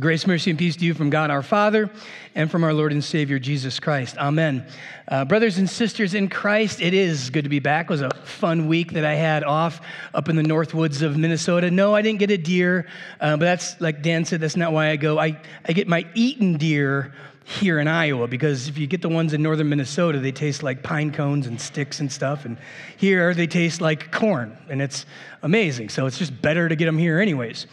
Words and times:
Grace, 0.00 0.26
mercy, 0.26 0.48
and 0.48 0.58
peace 0.58 0.76
to 0.76 0.84
you 0.86 0.94
from 0.94 1.10
God 1.10 1.30
our 1.30 1.42
Father 1.42 1.90
and 2.34 2.50
from 2.50 2.64
our 2.64 2.72
Lord 2.72 2.90
and 2.90 3.04
Savior 3.04 3.38
Jesus 3.38 3.78
Christ. 3.78 4.16
Amen. 4.16 4.66
Uh, 5.06 5.26
brothers 5.26 5.58
and 5.58 5.68
sisters 5.68 6.14
in 6.14 6.30
Christ, 6.30 6.80
it 6.80 6.94
is 6.94 7.28
good 7.28 7.44
to 7.44 7.50
be 7.50 7.58
back. 7.58 7.86
It 7.86 7.90
was 7.90 8.00
a 8.00 8.08
fun 8.24 8.66
week 8.66 8.92
that 8.92 9.04
I 9.04 9.12
had 9.12 9.44
off 9.44 9.82
up 10.14 10.30
in 10.30 10.36
the 10.36 10.42
north 10.42 10.72
woods 10.72 11.02
of 11.02 11.18
Minnesota. 11.18 11.70
No, 11.70 11.94
I 11.94 12.00
didn't 12.00 12.18
get 12.18 12.30
a 12.30 12.38
deer, 12.38 12.86
uh, 13.20 13.36
but 13.36 13.44
that's 13.44 13.78
like 13.78 14.00
Dan 14.00 14.24
said, 14.24 14.40
that's 14.40 14.56
not 14.56 14.72
why 14.72 14.88
I 14.88 14.96
go. 14.96 15.18
I, 15.18 15.38
I 15.66 15.74
get 15.74 15.86
my 15.86 16.06
eaten 16.14 16.56
deer 16.56 17.12
here 17.44 17.78
in 17.78 17.86
Iowa 17.86 18.26
because 18.26 18.68
if 18.68 18.78
you 18.78 18.86
get 18.86 19.02
the 19.02 19.08
ones 19.10 19.34
in 19.34 19.42
northern 19.42 19.68
Minnesota, 19.68 20.18
they 20.18 20.32
taste 20.32 20.62
like 20.62 20.82
pine 20.82 21.12
cones 21.12 21.46
and 21.46 21.60
sticks 21.60 22.00
and 22.00 22.10
stuff. 22.10 22.46
And 22.46 22.56
here 22.96 23.34
they 23.34 23.46
taste 23.46 23.82
like 23.82 24.10
corn, 24.12 24.56
and 24.70 24.80
it's 24.80 25.04
amazing. 25.42 25.90
So 25.90 26.06
it's 26.06 26.16
just 26.16 26.40
better 26.40 26.70
to 26.70 26.76
get 26.76 26.86
them 26.86 26.96
here, 26.96 27.20
anyways. 27.20 27.66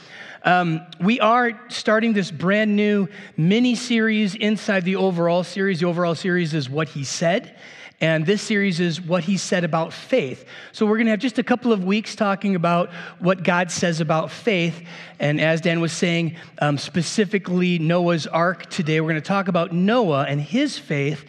Um, 0.48 0.88
we 1.02 1.20
are 1.20 1.59
starting 1.68 2.13
this 2.13 2.32
brand 2.32 2.77
new 2.77 3.09
mini 3.36 3.75
series 3.75 4.34
inside 4.34 4.85
the 4.85 4.95
overall 4.95 5.44
series. 5.44 5.81
The 5.81 5.88
overall 5.88 6.16
series 6.16 6.54
is 6.54 6.70
What 6.70 6.88
He 6.88 7.04
Said. 7.04 7.54
And 7.99 8.26
this 8.26 8.44
series 8.44 8.80
is 8.80 9.02
what 9.02 9.26
he 9.26 9.35
said 9.35 9.66
about 9.66 9.91
faith. 9.91 10.45
So, 10.71 10.85
we're 10.85 10.95
going 10.95 11.07
to 11.07 11.12
have 11.12 11.20
just 11.20 11.38
a 11.38 11.44
couple 11.44 11.73
of 11.73 11.84
weeks 11.84 12.16
talking 12.16 12.55
about 12.55 12.91
what 13.20 13.44
God 13.44 13.71
says 13.71 13.99
about 13.99 14.31
faith. 14.31 14.88
And 15.20 15.41
as 15.41 15.59
Dan 15.59 15.81
was 15.81 15.91
saying, 15.91 16.38
um, 16.59 16.77
specifically 16.77 17.77
Noah's 17.77 18.26
Ark 18.26 18.70
today, 18.70 19.02
we're 19.02 19.09
going 19.09 19.21
to 19.21 19.27
talk 19.27 19.49
about 19.49 19.73
Noah 19.73 20.27
and 20.29 20.40
his 20.40 20.77
faith. 20.77 21.26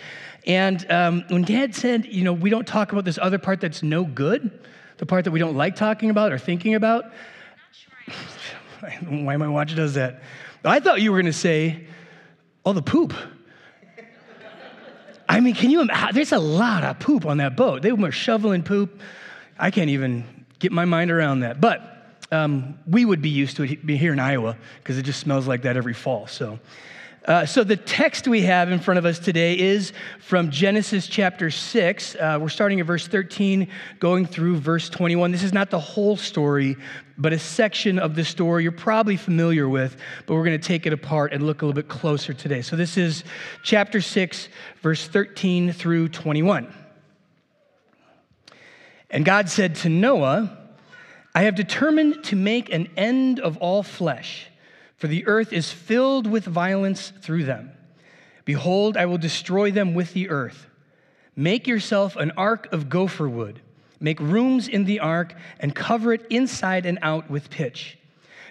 And 0.46 0.88
um, 0.92 1.24
when 1.28 1.42
Dan 1.42 1.72
said, 1.72 2.06
you 2.06 2.22
know, 2.22 2.34
we 2.34 2.50
don't 2.50 2.68
talk 2.68 2.92
about 2.92 3.04
this 3.04 3.18
other 3.20 3.38
part 3.38 3.60
that's 3.62 3.82
no 3.82 4.04
good, 4.04 4.60
the 4.98 5.06
part 5.06 5.24
that 5.24 5.32
we 5.32 5.40
don't 5.40 5.56
like 5.56 5.74
talking 5.74 6.08
about 6.08 6.32
or 6.32 6.38
thinking 6.38 6.76
about, 6.76 7.06
why 9.08 9.36
my 9.36 9.48
watch 9.48 9.74
does 9.74 9.94
that. 9.94 10.22
I 10.64 10.80
thought 10.80 11.00
you 11.00 11.12
were 11.12 11.18
going 11.18 11.32
to 11.32 11.38
say, 11.38 11.86
oh, 12.64 12.72
the 12.72 12.82
poop. 12.82 13.14
I 15.28 15.40
mean, 15.40 15.54
can 15.54 15.70
you 15.70 15.82
imagine? 15.82 16.14
There's 16.14 16.32
a 16.32 16.38
lot 16.38 16.84
of 16.84 16.98
poop 16.98 17.26
on 17.26 17.36
that 17.38 17.54
boat. 17.56 17.82
They 17.82 17.92
were 17.92 18.10
shoveling 18.10 18.62
poop. 18.62 19.00
I 19.58 19.70
can't 19.70 19.90
even 19.90 20.46
get 20.58 20.72
my 20.72 20.84
mind 20.84 21.10
around 21.10 21.40
that. 21.40 21.60
But 21.60 21.98
um, 22.32 22.78
we 22.86 23.04
would 23.04 23.20
be 23.20 23.28
used 23.28 23.56
to 23.56 23.64
it 23.64 23.78
here 23.88 24.12
in 24.12 24.20
Iowa 24.20 24.56
because 24.78 24.98
it 24.98 25.02
just 25.02 25.20
smells 25.20 25.46
like 25.46 25.62
that 25.62 25.76
every 25.76 25.94
fall. 25.94 26.26
So 26.26 26.58
uh, 27.28 27.44
so, 27.44 27.62
the 27.62 27.76
text 27.76 28.26
we 28.26 28.40
have 28.40 28.72
in 28.72 28.80
front 28.80 28.96
of 28.96 29.04
us 29.04 29.18
today 29.18 29.58
is 29.58 29.92
from 30.18 30.50
Genesis 30.50 31.06
chapter 31.06 31.50
6. 31.50 32.14
Uh, 32.14 32.38
we're 32.40 32.48
starting 32.48 32.80
at 32.80 32.86
verse 32.86 33.06
13, 33.06 33.68
going 33.98 34.24
through 34.24 34.56
verse 34.56 34.88
21. 34.88 35.30
This 35.30 35.42
is 35.42 35.52
not 35.52 35.68
the 35.68 35.78
whole 35.78 36.16
story, 36.16 36.74
but 37.18 37.34
a 37.34 37.38
section 37.38 37.98
of 37.98 38.14
the 38.14 38.24
story 38.24 38.62
you're 38.62 38.72
probably 38.72 39.18
familiar 39.18 39.68
with, 39.68 39.98
but 40.24 40.36
we're 40.36 40.44
going 40.44 40.58
to 40.58 40.66
take 40.66 40.86
it 40.86 40.94
apart 40.94 41.34
and 41.34 41.46
look 41.46 41.60
a 41.60 41.66
little 41.66 41.74
bit 41.74 41.88
closer 41.88 42.32
today. 42.32 42.62
So, 42.62 42.76
this 42.76 42.96
is 42.96 43.24
chapter 43.62 44.00
6, 44.00 44.48
verse 44.80 45.06
13 45.06 45.72
through 45.72 46.08
21. 46.08 46.72
And 49.10 49.26
God 49.26 49.50
said 49.50 49.74
to 49.76 49.90
Noah, 49.90 50.56
I 51.34 51.42
have 51.42 51.56
determined 51.56 52.24
to 52.24 52.36
make 52.36 52.72
an 52.72 52.88
end 52.96 53.38
of 53.38 53.58
all 53.58 53.82
flesh 53.82 54.47
for 54.98 55.06
the 55.06 55.26
earth 55.26 55.52
is 55.52 55.72
filled 55.72 56.26
with 56.26 56.44
violence 56.44 57.12
through 57.22 57.44
them. 57.44 57.70
Behold, 58.44 58.96
I 58.96 59.06
will 59.06 59.18
destroy 59.18 59.70
them 59.70 59.94
with 59.94 60.12
the 60.12 60.28
earth. 60.28 60.66
Make 61.36 61.66
yourself 61.66 62.16
an 62.16 62.32
ark 62.36 62.70
of 62.72 62.88
gopher 62.88 63.28
wood. 63.28 63.60
Make 64.00 64.18
rooms 64.20 64.68
in 64.68 64.84
the 64.84 65.00
ark 65.00 65.34
and 65.60 65.74
cover 65.74 66.12
it 66.12 66.26
inside 66.30 66.84
and 66.84 66.98
out 67.00 67.30
with 67.30 67.48
pitch. 67.48 67.96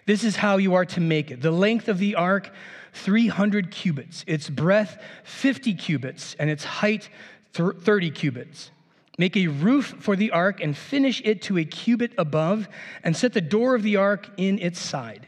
This 0.06 0.24
is 0.24 0.38
how 0.38 0.58
you 0.58 0.74
are 0.74 0.86
to 0.86 1.02
make 1.02 1.32
it. 1.32 1.42
The 1.42 1.52
length 1.52 1.90
of 1.90 1.98
the 1.98 2.16
ark, 2.16 2.50
300 2.94 3.70
cubits, 3.70 4.24
its 4.26 4.50
breadth, 4.50 4.98
50 5.26 5.74
cubits, 5.74 6.34
and 6.40 6.50
its 6.50 6.64
height, 6.64 7.10
30 7.54 8.12
cubits. 8.12 8.72
Make 9.18 9.36
a 9.36 9.48
roof 9.48 9.96
for 10.00 10.16
the 10.16 10.32
ark 10.32 10.62
and 10.62 10.78
finish 10.78 11.22
it 11.26 11.42
to 11.44 11.58
a 11.58 11.66
cubit 11.66 12.14
above, 12.18 12.70
and 13.04 13.18
set 13.18 13.34
the 13.34 13.42
door 13.42 13.76
of 13.76 13.84
the 13.84 13.98
ark 13.98 14.30
in 14.38 14.60
its 14.60 14.80
side. 14.80 15.28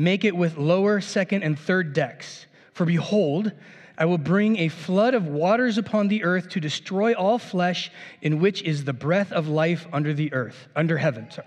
Make 0.00 0.24
it 0.24 0.34
with 0.34 0.56
lower, 0.56 1.02
second, 1.02 1.42
and 1.42 1.58
third 1.58 1.92
decks. 1.92 2.46
For 2.72 2.86
behold, 2.86 3.52
I 3.98 4.06
will 4.06 4.16
bring 4.16 4.56
a 4.56 4.68
flood 4.68 5.12
of 5.12 5.26
waters 5.26 5.76
upon 5.76 6.08
the 6.08 6.24
earth 6.24 6.48
to 6.50 6.58
destroy 6.58 7.12
all 7.12 7.38
flesh 7.38 7.90
in 8.22 8.40
which 8.40 8.62
is 8.62 8.84
the 8.84 8.94
breath 8.94 9.30
of 9.30 9.46
life 9.46 9.86
under 9.92 10.14
the 10.14 10.32
earth, 10.32 10.68
under 10.74 10.96
heaven. 10.96 11.30
Sorry. 11.30 11.46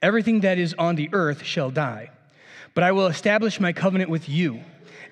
Everything 0.00 0.40
that 0.40 0.56
is 0.56 0.72
on 0.78 0.94
the 0.94 1.10
earth 1.12 1.42
shall 1.42 1.70
die. 1.70 2.08
But 2.72 2.84
I 2.84 2.92
will 2.92 3.06
establish 3.06 3.60
my 3.60 3.74
covenant 3.74 4.08
with 4.08 4.30
you, 4.30 4.60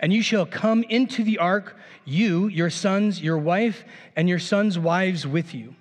and 0.00 0.11
you 0.11 0.22
shall 0.22 0.47
come 0.47 0.82
into 0.84 1.25
the 1.25 1.37
ark, 1.37 1.77
you, 2.06 2.47
your 2.47 2.71
sons, 2.71 3.21
your 3.21 3.37
wife, 3.37 3.84
and 4.16 4.31
your 4.31 4.38
sons' 4.38 4.78
wives 4.78 5.27
with 5.27 5.55
you. 5.55 5.75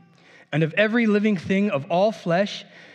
And 0.51 0.61
of 0.61 0.73
every 0.73 1.07
living 1.07 1.37
thing 1.37 1.71
of 1.71 1.89
all 1.89 2.11
flesh, 2.11 2.65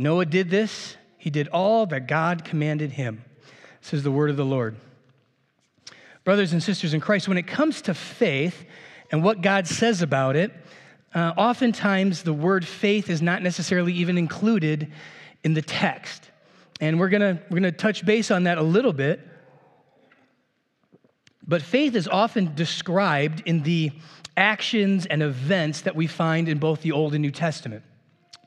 Noah 0.00 0.24
did 0.24 0.48
this, 0.48 0.96
he 1.18 1.28
did 1.28 1.48
all 1.48 1.84
that 1.86 2.08
God 2.08 2.42
commanded 2.42 2.92
him. 2.92 3.22
Is 3.92 4.02
the 4.02 4.10
word 4.10 4.30
of 4.30 4.36
the 4.36 4.44
Lord. 4.44 4.76
Brothers 6.24 6.52
and 6.52 6.62
sisters 6.62 6.94
in 6.94 7.00
Christ, 7.00 7.28
when 7.28 7.36
it 7.36 7.46
comes 7.46 7.82
to 7.82 7.94
faith 7.94 8.64
and 9.10 9.22
what 9.22 9.42
God 9.42 9.66
says 9.66 10.00
about 10.00 10.36
it, 10.36 10.52
uh, 11.14 11.32
oftentimes 11.36 12.22
the 12.22 12.32
word 12.32 12.66
faith 12.66 13.10
is 13.10 13.20
not 13.20 13.42
necessarily 13.42 13.92
even 13.94 14.16
included 14.16 14.92
in 15.44 15.54
the 15.54 15.62
text. 15.62 16.30
And 16.80 16.98
we're 16.98 17.08
going 17.08 17.38
we're 17.50 17.60
going 17.60 17.62
to 17.64 17.72
touch 17.72 18.04
base 18.06 18.30
on 18.30 18.44
that 18.44 18.58
a 18.58 18.62
little 18.62 18.92
bit. 18.92 19.20
But 21.46 21.60
faith 21.62 21.94
is 21.94 22.08
often 22.08 22.54
described 22.54 23.42
in 23.44 23.64
the 23.64 23.90
actions 24.36 25.04
and 25.04 25.22
events 25.22 25.82
that 25.82 25.96
we 25.96 26.06
find 26.06 26.48
in 26.48 26.58
both 26.58 26.80
the 26.80 26.92
Old 26.92 27.12
and 27.12 27.20
New 27.22 27.32
Testament. 27.32 27.82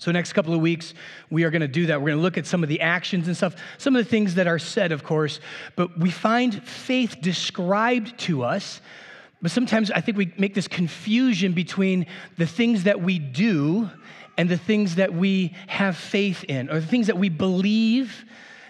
So, 0.03 0.11
next 0.11 0.33
couple 0.33 0.53
of 0.53 0.59
weeks, 0.59 0.93
we 1.29 1.45
are 1.45 1.49
going 1.49 1.61
to 1.61 1.67
do 1.69 1.85
that. 1.85 2.01
We're 2.01 2.09
going 2.09 2.17
to 2.17 2.21
look 2.21 2.37
at 2.37 2.45
some 2.45 2.61
of 2.61 2.67
the 2.67 2.81
actions 2.81 3.27
and 3.27 3.37
stuff, 3.37 3.55
some 3.77 3.95
of 3.95 4.03
the 4.03 4.09
things 4.09 4.35
that 4.35 4.47
are 4.47 4.59
said, 4.59 4.91
of 4.91 5.05
course, 5.05 5.39
but 5.77 5.97
we 5.97 6.11
find 6.11 6.61
faith 6.67 7.21
described 7.21 8.19
to 8.19 8.43
us. 8.43 8.81
But 9.41 9.51
sometimes 9.51 9.91
I 9.91 10.01
think 10.01 10.17
we 10.17 10.33
make 10.37 10.55
this 10.55 10.67
confusion 10.67 11.53
between 11.53 12.07
the 12.37 12.45
things 12.45 12.83
that 12.83 13.01
we 13.01 13.17
do 13.17 13.89
and 14.37 14.49
the 14.49 14.57
things 14.57 14.95
that 14.95 15.13
we 15.13 15.55
have 15.67 15.95
faith 15.95 16.43
in, 16.49 16.69
or 16.69 16.81
the 16.81 16.87
things 16.87 17.07
that 17.07 17.17
we 17.17 17.29
believe 17.29 18.25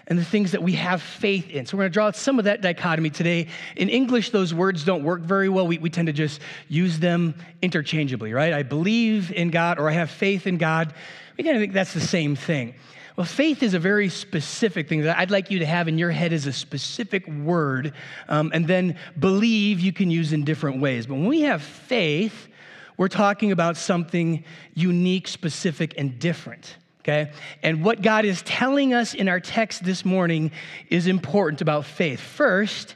and 0.06 0.18
the 0.18 0.24
things 0.24 0.52
that 0.52 0.62
we 0.62 0.74
have 0.74 1.02
faith 1.02 1.50
in. 1.50 1.66
So 1.66 1.76
we're 1.76 1.84
going 1.84 1.92
to 1.92 1.94
draw 1.94 2.06
out 2.06 2.16
some 2.16 2.38
of 2.38 2.44
that 2.44 2.60
dichotomy 2.60 3.10
today. 3.10 3.48
In 3.76 3.88
English, 3.88 4.30
those 4.30 4.52
words 4.52 4.84
don't 4.84 5.02
work 5.02 5.22
very 5.22 5.48
well. 5.48 5.66
We, 5.66 5.78
we 5.78 5.90
tend 5.90 6.06
to 6.06 6.12
just 6.12 6.40
use 6.68 6.98
them 6.98 7.34
interchangeably, 7.62 8.32
right? 8.32 8.52
I 8.52 8.62
believe 8.62 9.32
in 9.32 9.50
God 9.50 9.78
or 9.78 9.88
I 9.88 9.94
have 9.94 10.10
faith 10.10 10.46
in 10.46 10.58
God. 10.58 10.94
We 11.36 11.44
kind 11.44 11.56
of 11.56 11.60
think 11.60 11.72
that's 11.72 11.94
the 11.94 12.00
same 12.00 12.36
thing. 12.36 12.74
Well, 13.16 13.24
faith 13.24 13.62
is 13.62 13.74
a 13.74 13.78
very 13.78 14.08
specific 14.08 14.88
thing 14.88 15.02
that 15.02 15.18
I'd 15.18 15.30
like 15.30 15.50
you 15.50 15.60
to 15.60 15.66
have 15.66 15.86
in 15.86 15.98
your 15.98 16.10
head 16.10 16.32
as 16.32 16.46
a 16.46 16.52
specific 16.52 17.28
word, 17.28 17.92
um, 18.28 18.50
and 18.52 18.66
then 18.66 18.98
believe 19.18 19.78
you 19.78 19.92
can 19.92 20.10
use 20.10 20.32
in 20.32 20.44
different 20.44 20.80
ways. 20.80 21.06
But 21.06 21.14
when 21.14 21.26
we 21.26 21.42
have 21.42 21.62
faith, 21.62 22.48
we're 22.96 23.08
talking 23.08 23.52
about 23.52 23.76
something 23.76 24.44
unique, 24.74 25.28
specific, 25.28 25.94
and 25.96 26.18
different 26.18 26.76
okay? 27.04 27.30
And 27.62 27.84
what 27.84 28.00
God 28.00 28.24
is 28.24 28.42
telling 28.42 28.94
us 28.94 29.14
in 29.14 29.28
our 29.28 29.40
text 29.40 29.84
this 29.84 30.04
morning 30.04 30.50
is 30.88 31.06
important 31.06 31.60
about 31.60 31.84
faith. 31.84 32.18
First, 32.18 32.94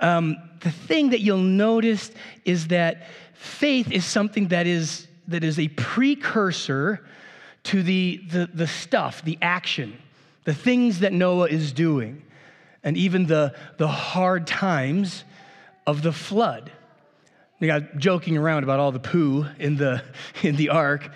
um, 0.00 0.36
the 0.60 0.70
thing 0.70 1.10
that 1.10 1.20
you'll 1.20 1.38
notice 1.38 2.12
is 2.44 2.68
that 2.68 3.08
faith 3.34 3.90
is 3.90 4.04
something 4.04 4.48
that 4.48 4.66
is, 4.66 5.08
that 5.28 5.42
is 5.42 5.58
a 5.58 5.68
precursor 5.68 7.04
to 7.64 7.82
the, 7.82 8.22
the, 8.28 8.48
the 8.52 8.66
stuff, 8.66 9.22
the 9.22 9.38
action, 9.42 9.98
the 10.44 10.54
things 10.54 11.00
that 11.00 11.12
Noah 11.12 11.48
is 11.48 11.72
doing, 11.72 12.22
and 12.82 12.96
even 12.96 13.26
the, 13.26 13.54
the 13.76 13.88
hard 13.88 14.46
times 14.46 15.24
of 15.86 16.02
the 16.02 16.12
flood. 16.12 16.72
We 17.60 17.66
got 17.66 17.98
joking 17.98 18.38
around 18.38 18.64
about 18.64 18.80
all 18.80 18.92
the 18.92 19.00
poo 19.00 19.46
in 19.58 19.76
the, 19.76 20.02
in 20.42 20.56
the 20.56 20.70
ark, 20.70 21.10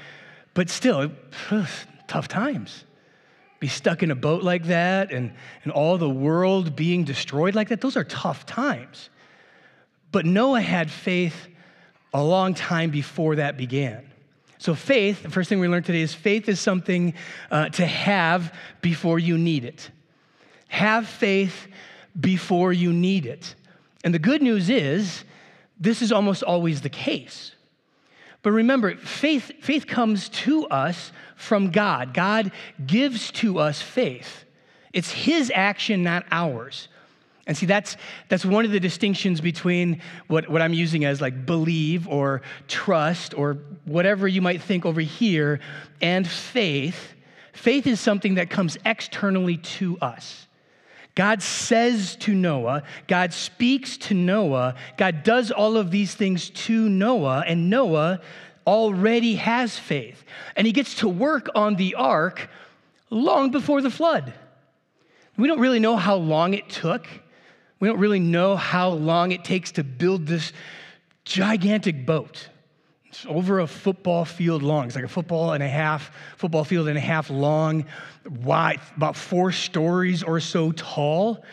but 0.52 0.68
still, 0.68 1.10
tough 2.06 2.28
times 2.28 2.84
be 3.64 3.68
stuck 3.68 4.02
in 4.02 4.10
a 4.10 4.14
boat 4.14 4.42
like 4.42 4.64
that 4.64 5.10
and, 5.10 5.32
and 5.62 5.72
all 5.72 5.96
the 5.96 6.06
world 6.06 6.76
being 6.76 7.02
destroyed 7.02 7.54
like 7.54 7.70
that. 7.70 7.80
Those 7.80 7.96
are 7.96 8.04
tough 8.04 8.44
times. 8.44 9.08
But 10.12 10.26
Noah 10.26 10.60
had 10.60 10.90
faith 10.90 11.48
a 12.12 12.22
long 12.22 12.52
time 12.52 12.90
before 12.90 13.36
that 13.36 13.56
began. 13.56 14.04
So, 14.64 14.74
faith, 14.74 15.24
the 15.24 15.28
first 15.28 15.50
thing 15.50 15.60
we 15.60 15.68
learned 15.68 15.84
today 15.84 16.00
is 16.00 16.14
faith 16.14 16.48
is 16.48 16.58
something 16.58 17.12
uh, 17.50 17.68
to 17.68 17.84
have 17.84 18.50
before 18.80 19.18
you 19.18 19.36
need 19.36 19.62
it. 19.66 19.90
Have 20.68 21.06
faith 21.06 21.66
before 22.18 22.72
you 22.72 22.90
need 22.90 23.26
it. 23.26 23.56
And 24.04 24.14
the 24.14 24.18
good 24.18 24.40
news 24.40 24.70
is, 24.70 25.24
this 25.78 26.00
is 26.00 26.12
almost 26.12 26.42
always 26.42 26.80
the 26.80 26.88
case. 26.88 27.54
But 28.40 28.52
remember, 28.52 28.96
faith, 28.96 29.52
faith 29.60 29.86
comes 29.86 30.30
to 30.30 30.66
us 30.68 31.12
from 31.36 31.70
God. 31.70 32.14
God 32.14 32.50
gives 32.86 33.30
to 33.32 33.58
us 33.58 33.82
faith. 33.82 34.44
It's 34.94 35.10
His 35.10 35.52
action, 35.54 36.02
not 36.02 36.24
ours. 36.30 36.88
And 37.46 37.56
see, 37.56 37.66
that's, 37.66 37.96
that's 38.28 38.44
one 38.44 38.64
of 38.64 38.70
the 38.70 38.80
distinctions 38.80 39.40
between 39.40 40.00
what, 40.28 40.48
what 40.48 40.62
I'm 40.62 40.72
using 40.72 41.04
as 41.04 41.20
like 41.20 41.44
believe 41.44 42.08
or 42.08 42.40
trust 42.68 43.36
or 43.36 43.58
whatever 43.84 44.26
you 44.26 44.40
might 44.40 44.62
think 44.62 44.86
over 44.86 45.00
here 45.00 45.60
and 46.00 46.26
faith. 46.26 47.14
Faith 47.52 47.86
is 47.86 48.00
something 48.00 48.36
that 48.36 48.48
comes 48.48 48.78
externally 48.86 49.58
to 49.58 49.98
us. 50.00 50.46
God 51.14 51.42
says 51.42 52.16
to 52.16 52.34
Noah, 52.34 52.82
God 53.06 53.32
speaks 53.32 53.96
to 53.98 54.14
Noah, 54.14 54.74
God 54.96 55.22
does 55.22 55.52
all 55.52 55.76
of 55.76 55.90
these 55.90 56.14
things 56.14 56.50
to 56.50 56.88
Noah, 56.88 57.44
and 57.46 57.70
Noah 57.70 58.20
already 58.66 59.36
has 59.36 59.78
faith. 59.78 60.24
And 60.56 60.66
he 60.66 60.72
gets 60.72 60.96
to 60.96 61.08
work 61.08 61.48
on 61.54 61.76
the 61.76 61.94
ark 61.94 62.48
long 63.10 63.50
before 63.50 63.80
the 63.80 63.90
flood. 63.90 64.32
We 65.36 65.46
don't 65.46 65.60
really 65.60 65.78
know 65.78 65.96
how 65.96 66.16
long 66.16 66.54
it 66.54 66.68
took. 66.68 67.06
We 67.84 67.90
don't 67.90 68.00
really 68.00 68.18
know 68.18 68.56
how 68.56 68.88
long 68.88 69.32
it 69.32 69.44
takes 69.44 69.72
to 69.72 69.84
build 69.84 70.26
this 70.26 70.54
gigantic 71.26 72.06
boat. 72.06 72.48
It's 73.04 73.26
over 73.28 73.60
a 73.60 73.66
football 73.66 74.24
field 74.24 74.62
long. 74.62 74.86
It's 74.86 74.96
like 74.96 75.04
a 75.04 75.08
football 75.08 75.52
and 75.52 75.62
a 75.62 75.68
half, 75.68 76.10
football 76.38 76.64
field 76.64 76.88
and 76.88 76.96
a 76.96 77.00
half 77.02 77.28
long, 77.28 77.84
wide, 78.26 78.80
about 78.96 79.16
four 79.16 79.52
stories 79.52 80.22
or 80.22 80.40
so 80.40 80.72
tall. 80.72 81.44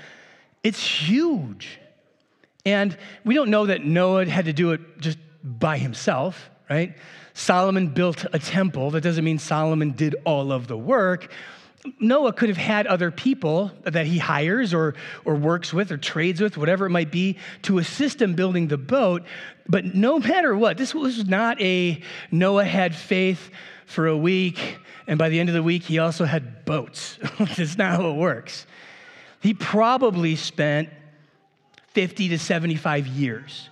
It's 0.63 0.81
huge. 0.81 1.81
And 2.65 2.97
we 3.25 3.35
don't 3.35 3.49
know 3.49 3.65
that 3.65 3.83
Noah 3.83 4.25
had 4.25 4.45
to 4.45 4.53
do 4.53 4.71
it 4.71 5.01
just 5.01 5.17
by 5.43 5.77
himself, 5.77 6.49
right? 6.69 6.95
Solomon 7.33 7.89
built 7.89 8.25
a 8.31 8.39
temple. 8.39 8.91
That 8.91 9.01
doesn't 9.01 9.25
mean 9.25 9.37
Solomon 9.37 9.91
did 9.91 10.15
all 10.23 10.53
of 10.53 10.67
the 10.67 10.77
work. 10.77 11.29
Noah 11.99 12.33
could 12.33 12.49
have 12.49 12.57
had 12.57 12.85
other 12.87 13.11
people 13.11 13.71
that 13.83 14.05
he 14.05 14.17
hires 14.17 14.73
or, 14.73 14.95
or 15.25 15.35
works 15.35 15.73
with 15.73 15.91
or 15.91 15.97
trades 15.97 16.39
with, 16.39 16.57
whatever 16.57 16.85
it 16.85 16.91
might 16.91 17.11
be, 17.11 17.37
to 17.63 17.79
assist 17.79 18.21
him 18.21 18.35
building 18.35 18.67
the 18.67 18.77
boat. 18.77 19.23
But 19.67 19.85
no 19.85 20.19
matter 20.31 20.55
what, 20.55 20.77
this 20.77 20.93
was 20.93 21.25
not 21.27 21.59
a 21.61 22.01
Noah 22.29 22.65
had 22.65 22.95
faith 22.95 23.49
for 23.85 24.07
a 24.07 24.17
week, 24.17 24.77
and 25.07 25.17
by 25.17 25.29
the 25.29 25.39
end 25.39 25.49
of 25.49 25.55
the 25.55 25.63
week, 25.63 25.83
he 25.83 25.99
also 25.99 26.25
had 26.25 26.65
boats. 26.65 27.17
That's 27.39 27.77
not 27.77 27.95
how 27.95 28.09
it 28.09 28.15
works. 28.15 28.65
He 29.41 29.53
probably 29.53 30.35
spent 30.35 30.89
50 31.89 32.29
to 32.29 32.39
75 32.39 33.07
years 33.07 33.69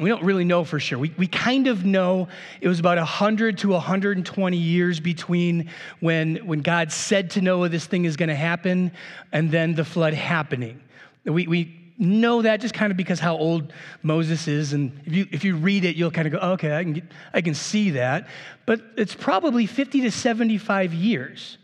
we 0.00 0.08
don't 0.08 0.22
really 0.24 0.44
know 0.44 0.64
for 0.64 0.80
sure. 0.80 0.98
We, 0.98 1.12
we 1.16 1.26
kind 1.26 1.66
of 1.66 1.84
know 1.84 2.28
it 2.60 2.68
was 2.68 2.80
about 2.80 2.98
100 2.98 3.58
to 3.58 3.68
120 3.68 4.56
years 4.56 5.00
between 5.00 5.70
when, 6.00 6.36
when 6.46 6.60
God 6.60 6.92
said 6.92 7.30
to 7.30 7.40
Noah, 7.40 7.68
this 7.68 7.86
thing 7.86 8.04
is 8.04 8.16
going 8.16 8.28
to 8.28 8.34
happen, 8.34 8.92
and 9.32 9.50
then 9.50 9.74
the 9.74 9.84
flood 9.84 10.14
happening. 10.14 10.80
We, 11.24 11.46
we 11.46 11.78
know 11.98 12.42
that 12.42 12.60
just 12.60 12.74
kind 12.74 12.90
of 12.90 12.96
because 12.96 13.18
how 13.18 13.36
old 13.36 13.72
Moses 14.02 14.46
is. 14.46 14.72
And 14.72 15.00
if 15.04 15.12
you, 15.12 15.26
if 15.32 15.44
you 15.44 15.56
read 15.56 15.84
it, 15.84 15.96
you'll 15.96 16.10
kind 16.10 16.26
of 16.26 16.32
go, 16.32 16.38
okay, 16.52 16.76
I 16.76 16.84
can, 16.84 16.92
get, 16.94 17.04
I 17.34 17.40
can 17.40 17.54
see 17.54 17.90
that. 17.90 18.28
But 18.66 18.80
it's 18.96 19.14
probably 19.14 19.66
50 19.66 20.02
to 20.02 20.10
75 20.10 20.94
years. 20.94 21.58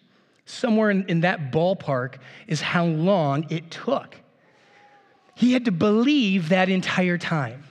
Somewhere 0.46 0.90
in, 0.90 1.06
in 1.06 1.20
that 1.20 1.52
ballpark 1.52 2.16
is 2.48 2.60
how 2.60 2.84
long 2.84 3.46
it 3.50 3.70
took. 3.70 4.16
He 5.34 5.52
had 5.52 5.64
to 5.64 5.72
believe 5.72 6.50
that 6.50 6.68
entire 6.68 7.18
time. 7.18 7.64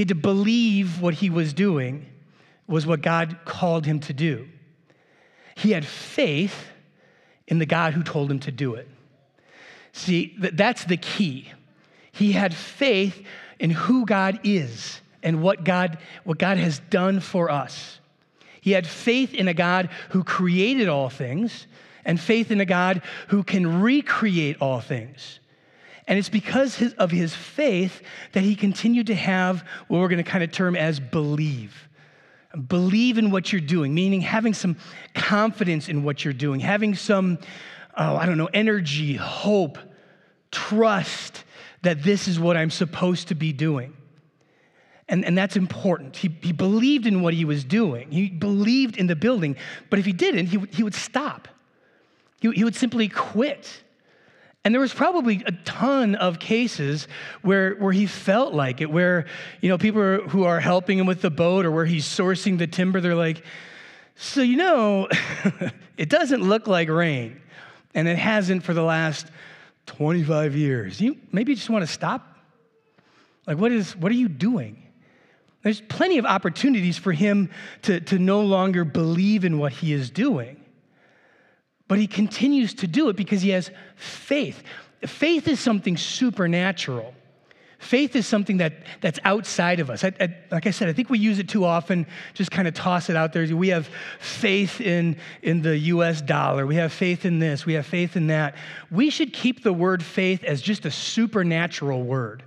He 0.00 0.02
had 0.02 0.08
to 0.08 0.14
believe 0.14 1.02
what 1.02 1.12
he 1.12 1.28
was 1.28 1.52
doing 1.52 2.06
was 2.66 2.86
what 2.86 3.02
God 3.02 3.36
called 3.44 3.84
him 3.84 4.00
to 4.00 4.14
do. 4.14 4.48
He 5.54 5.72
had 5.72 5.84
faith 5.84 6.68
in 7.46 7.58
the 7.58 7.66
God 7.66 7.92
who 7.92 8.02
told 8.02 8.30
him 8.30 8.38
to 8.38 8.50
do 8.50 8.76
it. 8.76 8.88
See, 9.92 10.34
that's 10.38 10.86
the 10.86 10.96
key. 10.96 11.52
He 12.12 12.32
had 12.32 12.54
faith 12.54 13.22
in 13.58 13.68
who 13.68 14.06
God 14.06 14.40
is 14.42 15.02
and 15.22 15.42
what 15.42 15.64
God, 15.64 15.98
what 16.24 16.38
God 16.38 16.56
has 16.56 16.78
done 16.88 17.20
for 17.20 17.50
us. 17.50 18.00
He 18.62 18.70
had 18.70 18.86
faith 18.86 19.34
in 19.34 19.48
a 19.48 19.54
God 19.54 19.90
who 20.12 20.24
created 20.24 20.88
all 20.88 21.10
things 21.10 21.66
and 22.06 22.18
faith 22.18 22.50
in 22.50 22.62
a 22.62 22.64
God 22.64 23.02
who 23.28 23.44
can 23.44 23.82
recreate 23.82 24.56
all 24.62 24.80
things. 24.80 25.39
And 26.10 26.18
it's 26.18 26.28
because 26.28 26.82
of 26.94 27.12
his 27.12 27.36
faith 27.36 28.02
that 28.32 28.42
he 28.42 28.56
continued 28.56 29.06
to 29.06 29.14
have 29.14 29.60
what 29.86 30.00
we're 30.00 30.08
going 30.08 30.22
to 30.22 30.28
kind 30.28 30.42
of 30.42 30.50
term 30.50 30.74
as 30.74 30.98
believe. 30.98 31.88
Believe 32.66 33.16
in 33.16 33.30
what 33.30 33.52
you're 33.52 33.60
doing, 33.60 33.94
meaning 33.94 34.20
having 34.20 34.52
some 34.52 34.76
confidence 35.14 35.88
in 35.88 36.02
what 36.02 36.24
you're 36.24 36.34
doing, 36.34 36.58
having 36.58 36.96
some, 36.96 37.38
oh, 37.96 38.16
I 38.16 38.26
don't 38.26 38.38
know, 38.38 38.48
energy, 38.52 39.14
hope, 39.14 39.78
trust 40.50 41.44
that 41.82 42.02
this 42.02 42.26
is 42.26 42.40
what 42.40 42.56
I'm 42.56 42.70
supposed 42.70 43.28
to 43.28 43.36
be 43.36 43.52
doing. 43.52 43.96
And, 45.08 45.24
and 45.24 45.38
that's 45.38 45.54
important. 45.54 46.16
He, 46.16 46.36
he 46.42 46.52
believed 46.52 47.06
in 47.06 47.22
what 47.22 47.34
he 47.34 47.44
was 47.44 47.62
doing, 47.62 48.10
he 48.10 48.30
believed 48.30 48.96
in 48.96 49.06
the 49.06 49.14
building, 49.14 49.54
but 49.90 50.00
if 50.00 50.06
he 50.06 50.12
didn't, 50.12 50.46
he, 50.46 50.58
he 50.72 50.82
would 50.82 50.94
stop. 50.94 51.46
He, 52.40 52.50
he 52.50 52.64
would 52.64 52.74
simply 52.74 53.06
quit. 53.06 53.84
And 54.64 54.74
there 54.74 54.80
was 54.80 54.92
probably 54.92 55.42
a 55.46 55.52
ton 55.52 56.14
of 56.16 56.38
cases 56.38 57.08
where, 57.40 57.74
where 57.76 57.92
he 57.92 58.06
felt 58.06 58.52
like 58.52 58.82
it, 58.82 58.90
where, 58.90 59.26
you 59.60 59.70
know, 59.70 59.78
people 59.78 60.18
who 60.28 60.44
are 60.44 60.60
helping 60.60 60.98
him 60.98 61.06
with 61.06 61.22
the 61.22 61.30
boat 61.30 61.64
or 61.64 61.70
where 61.70 61.86
he's 61.86 62.04
sourcing 62.04 62.58
the 62.58 62.66
timber, 62.66 63.00
they're 63.00 63.14
like, 63.14 63.42
so, 64.16 64.42
you 64.42 64.58
know, 64.58 65.08
it 65.96 66.10
doesn't 66.10 66.42
look 66.42 66.66
like 66.66 66.90
rain. 66.90 67.40
And 67.94 68.06
it 68.06 68.18
hasn't 68.18 68.62
for 68.62 68.74
the 68.74 68.82
last 68.82 69.26
25 69.86 70.54
years. 70.54 71.00
You 71.00 71.16
maybe 71.32 71.52
you 71.52 71.56
just 71.56 71.70
want 71.70 71.82
to 71.82 71.92
stop? 71.92 72.36
Like, 73.46 73.56
what 73.56 73.72
is 73.72 73.96
what 73.96 74.12
are 74.12 74.16
you 74.16 74.28
doing? 74.28 74.80
There's 75.62 75.80
plenty 75.80 76.18
of 76.18 76.24
opportunities 76.24 76.96
for 76.96 77.12
him 77.12 77.50
to, 77.82 78.00
to 78.00 78.18
no 78.18 78.40
longer 78.42 78.84
believe 78.84 79.44
in 79.44 79.58
what 79.58 79.72
he 79.72 79.92
is 79.92 80.10
doing. 80.10 80.59
But 81.90 81.98
he 81.98 82.06
continues 82.06 82.72
to 82.74 82.86
do 82.86 83.08
it 83.08 83.16
because 83.16 83.42
he 83.42 83.48
has 83.48 83.68
faith. 83.96 84.62
Faith 85.04 85.48
is 85.48 85.58
something 85.58 85.96
supernatural. 85.96 87.12
Faith 87.80 88.14
is 88.14 88.28
something 88.28 88.58
that, 88.58 88.74
that's 89.00 89.18
outside 89.24 89.80
of 89.80 89.90
us. 89.90 90.04
I, 90.04 90.12
I, 90.20 90.36
like 90.52 90.68
I 90.68 90.70
said, 90.70 90.88
I 90.88 90.92
think 90.92 91.10
we 91.10 91.18
use 91.18 91.40
it 91.40 91.48
too 91.48 91.64
often, 91.64 92.06
just 92.32 92.52
kind 92.52 92.68
of 92.68 92.74
toss 92.74 93.10
it 93.10 93.16
out 93.16 93.32
there. 93.32 93.44
We 93.56 93.70
have 93.70 93.90
faith 94.20 94.80
in, 94.80 95.16
in 95.42 95.62
the 95.62 95.76
US 95.78 96.22
dollar. 96.22 96.64
We 96.64 96.76
have 96.76 96.92
faith 96.92 97.24
in 97.24 97.40
this. 97.40 97.66
We 97.66 97.72
have 97.72 97.86
faith 97.86 98.14
in 98.14 98.28
that. 98.28 98.54
We 98.92 99.10
should 99.10 99.32
keep 99.32 99.64
the 99.64 99.72
word 99.72 100.00
faith 100.00 100.44
as 100.44 100.62
just 100.62 100.86
a 100.86 100.92
supernatural 100.92 102.04
word 102.04 102.44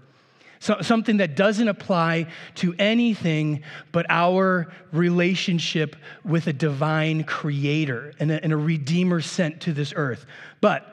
so, 0.63 0.77
something 0.79 1.17
that 1.17 1.35
doesn't 1.35 1.67
apply 1.67 2.27
to 2.55 2.73
anything 2.79 3.63
but 3.91 4.05
our 4.07 4.71
relationship 4.93 5.97
with 6.23 6.47
a 6.47 6.53
divine 6.53 7.25
creator 7.25 8.13
and 8.17 8.31
a, 8.31 8.41
and 8.41 8.53
a 8.53 8.55
redeemer 8.55 9.19
sent 9.19 9.59
to 9.63 9.73
this 9.73 9.91
earth. 9.93 10.25
But 10.61 10.87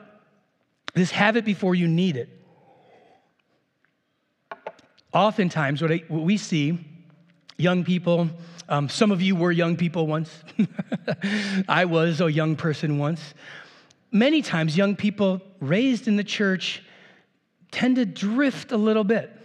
this 0.93 1.11
have 1.11 1.37
it 1.37 1.45
before 1.45 1.73
you 1.73 1.87
need 1.87 2.17
it. 2.17 2.27
Oftentimes, 5.13 5.81
what, 5.81 5.93
I, 5.93 6.03
what 6.09 6.23
we 6.23 6.35
see, 6.35 6.77
young 7.57 7.85
people, 7.85 8.29
um, 8.67 8.89
some 8.89 9.09
of 9.09 9.21
you 9.21 9.37
were 9.37 9.53
young 9.53 9.77
people 9.77 10.05
once. 10.05 10.43
I 11.69 11.85
was 11.85 12.19
a 12.19 12.29
young 12.29 12.57
person 12.57 12.97
once. 12.97 13.21
Many 14.11 14.41
times, 14.41 14.75
young 14.75 14.97
people 14.97 15.39
raised 15.61 16.09
in 16.09 16.17
the 16.17 16.25
church 16.25 16.83
tend 17.71 17.95
to 17.95 18.05
drift 18.05 18.73
a 18.73 18.77
little 18.77 19.05
bit. 19.05 19.37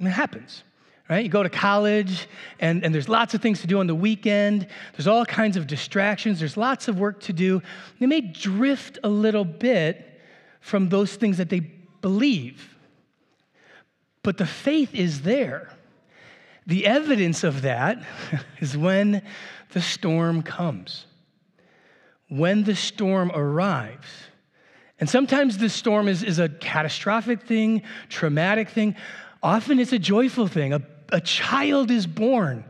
And 0.00 0.08
it 0.08 0.12
happens, 0.12 0.64
right? 1.08 1.22
You 1.22 1.30
go 1.30 1.44
to 1.44 1.48
college, 1.48 2.26
and, 2.58 2.82
and 2.84 2.92
there's 2.92 3.08
lots 3.08 3.34
of 3.34 3.40
things 3.40 3.60
to 3.60 3.68
do 3.68 3.78
on 3.78 3.86
the 3.86 3.94
weekend. 3.94 4.66
There's 4.96 5.06
all 5.06 5.24
kinds 5.24 5.56
of 5.56 5.68
distractions. 5.68 6.40
There's 6.40 6.56
lots 6.56 6.88
of 6.88 6.98
work 6.98 7.20
to 7.20 7.32
do. 7.32 7.62
They 8.00 8.06
may 8.06 8.22
drift 8.22 8.98
a 9.04 9.08
little 9.08 9.44
bit 9.44 10.20
from 10.60 10.88
those 10.88 11.14
things 11.14 11.36
that 11.36 11.50
they 11.50 11.60
believe. 11.60 12.76
But 14.22 14.38
the 14.38 14.46
faith 14.46 14.94
is 14.94 15.22
there. 15.22 15.70
The 16.66 16.86
evidence 16.86 17.44
of 17.44 17.62
that 17.62 18.02
is 18.60 18.76
when 18.76 19.22
the 19.72 19.80
storm 19.80 20.42
comes. 20.42 21.06
when 22.28 22.64
the 22.64 22.76
storm 22.76 23.30
arrives. 23.34 24.06
And 25.00 25.08
sometimes 25.08 25.58
the 25.58 25.68
storm 25.68 26.06
is, 26.08 26.22
is 26.22 26.38
a 26.38 26.48
catastrophic 26.48 27.42
thing, 27.42 27.82
traumatic 28.08 28.68
thing. 28.68 28.94
Often 29.42 29.78
it's 29.80 29.92
a 29.92 29.98
joyful 29.98 30.46
thing. 30.46 30.72
A, 30.72 30.82
a 31.10 31.20
child 31.20 31.90
is 31.90 32.06
born. 32.06 32.64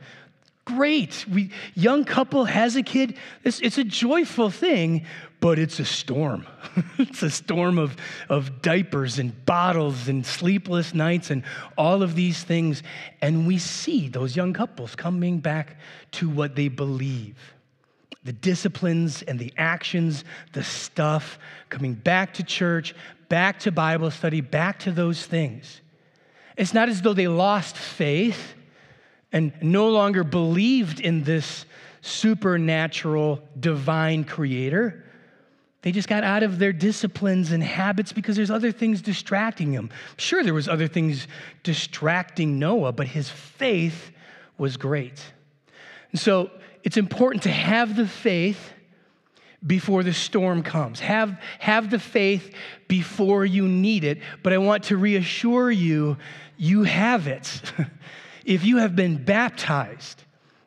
Great. 0.65 1.25
We, 1.33 1.51
young 1.75 2.05
couple 2.05 2.45
has 2.45 2.77
a 2.77 2.83
kid. 2.83 3.17
It's, 3.43 3.61
it's 3.61 3.79
a 3.79 3.85
joyful 3.85 4.51
thing, 4.51 5.05
but 5.41 5.59
it's 5.59 5.81
a 5.81 5.85
storm. 5.85 6.47
it's 6.99 7.23
a 7.23 7.31
storm 7.31 7.79
of, 7.79 7.97
of 8.29 8.63
diapers 8.63 9.19
and 9.19 9.45
bottles 9.47 10.07
and 10.07 10.25
sleepless 10.25 10.95
nights 10.95 11.31
and 11.31 11.43
all 11.77 12.03
of 12.03 12.15
these 12.15 12.45
things. 12.45 12.83
And 13.21 13.47
we 13.47 13.59
see 13.59 14.09
those 14.09 14.37
young 14.37 14.53
couples 14.53 14.95
coming 14.95 15.39
back 15.39 15.77
to 16.13 16.29
what 16.29 16.57
they 16.57 16.69
believe 16.69 17.37
the 18.23 18.33
disciplines 18.35 19.23
and 19.23 19.39
the 19.39 19.51
actions, 19.57 20.25
the 20.53 20.63
stuff, 20.63 21.39
coming 21.71 21.95
back 21.95 22.35
to 22.35 22.43
church, 22.43 22.95
back 23.31 23.59
to 23.59 23.73
Bible 23.73 24.11
study, 24.11 24.43
back 24.43 24.79
to 24.79 24.93
those 24.93 25.25
things. 25.25 25.81
It's 26.61 26.75
not 26.75 26.91
as 26.91 27.01
though 27.01 27.15
they 27.15 27.27
lost 27.27 27.75
faith 27.75 28.53
and 29.33 29.51
no 29.63 29.89
longer 29.89 30.23
believed 30.23 31.01
in 31.01 31.25
this 31.25 31.65
supernatural 32.03 33.41
divine 33.59 34.25
creator. 34.25 35.03
They 35.81 35.91
just 35.91 36.07
got 36.07 36.23
out 36.23 36.43
of 36.43 36.59
their 36.59 36.75
disciplines 36.75 37.53
and 37.53 37.63
habits 37.63 38.13
because 38.13 38.37
there's 38.37 38.51
other 38.51 38.73
things 38.73 39.01
distracting 39.01 39.73
them. 39.73 39.89
Sure, 40.19 40.45
there 40.45 40.53
was 40.53 40.69
other 40.69 40.87
things 40.87 41.29
distracting 41.63 42.59
Noah, 42.59 42.93
but 42.93 43.07
his 43.07 43.31
faith 43.31 44.11
was 44.59 44.77
great. 44.77 45.25
And 46.11 46.21
so 46.21 46.51
it's 46.85 46.99
important 46.99 47.43
to 47.45 47.51
have 47.51 47.97
the 47.97 48.07
faith 48.07 48.75
before 49.67 50.03
the 50.03 50.13
storm 50.13 50.63
comes. 50.63 51.01
Have, 51.01 51.41
have 51.59 51.91
the 51.91 51.99
faith 51.99 52.55
before 52.89 53.45
you 53.45 53.69
need 53.69 54.05
it, 54.05 54.19
but 54.43 54.53
I 54.53 54.59
want 54.59 54.85
to 54.85 54.97
reassure 54.97 55.71
you, 55.71 56.17
you 56.61 56.83
have 56.83 57.27
it. 57.27 57.63
if 58.45 58.65
you 58.67 58.77
have 58.77 58.95
been 58.95 59.17
baptized 59.25 60.23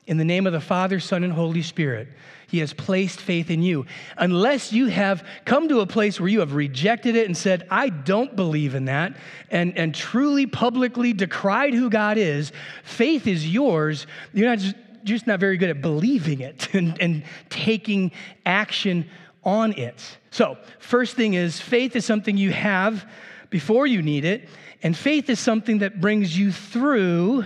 in 0.07 0.17
the 0.17 0.25
name 0.25 0.47
of 0.47 0.53
the 0.53 0.59
Father, 0.59 0.99
Son, 0.99 1.23
and 1.23 1.31
Holy 1.31 1.61
Spirit, 1.61 2.07
he 2.47 2.59
has 2.59 2.73
placed 2.73 3.21
faith 3.21 3.51
in 3.51 3.61
you. 3.61 3.85
Unless 4.17 4.73
you 4.73 4.87
have 4.87 5.23
come 5.45 5.69
to 5.69 5.81
a 5.81 5.85
place 5.85 6.19
where 6.19 6.29
you 6.29 6.39
have 6.39 6.55
rejected 6.55 7.15
it 7.15 7.27
and 7.27 7.37
said, 7.37 7.67
I 7.69 7.89
don't 7.89 8.35
believe 8.35 8.73
in 8.73 8.85
that, 8.85 9.15
and, 9.51 9.77
and 9.77 9.93
truly 9.93 10.47
publicly 10.47 11.13
decried 11.13 11.75
who 11.75 11.91
God 11.91 12.17
is, 12.17 12.51
faith 12.83 13.27
is 13.27 13.47
yours. 13.47 14.07
You're 14.33 14.49
not 14.49 14.57
just, 14.57 14.75
just 15.03 15.27
not 15.27 15.39
very 15.39 15.57
good 15.57 15.69
at 15.69 15.81
believing 15.81 16.39
it 16.39 16.69
and, 16.73 16.99
and 16.99 17.23
taking 17.49 18.11
action 18.47 19.07
on 19.43 19.73
it. 19.73 20.17
So, 20.31 20.57
first 20.79 21.15
thing 21.15 21.35
is 21.35 21.59
faith 21.59 21.95
is 21.95 22.03
something 22.03 22.35
you 22.35 22.51
have 22.51 23.05
before 23.51 23.85
you 23.85 24.01
need 24.01 24.25
it, 24.25 24.49
and 24.83 24.95
faith 24.95 25.29
is 25.29 25.39
something 25.39 25.79
that 25.79 26.01
brings 26.01 26.37
you 26.37 26.51
through 26.51 27.45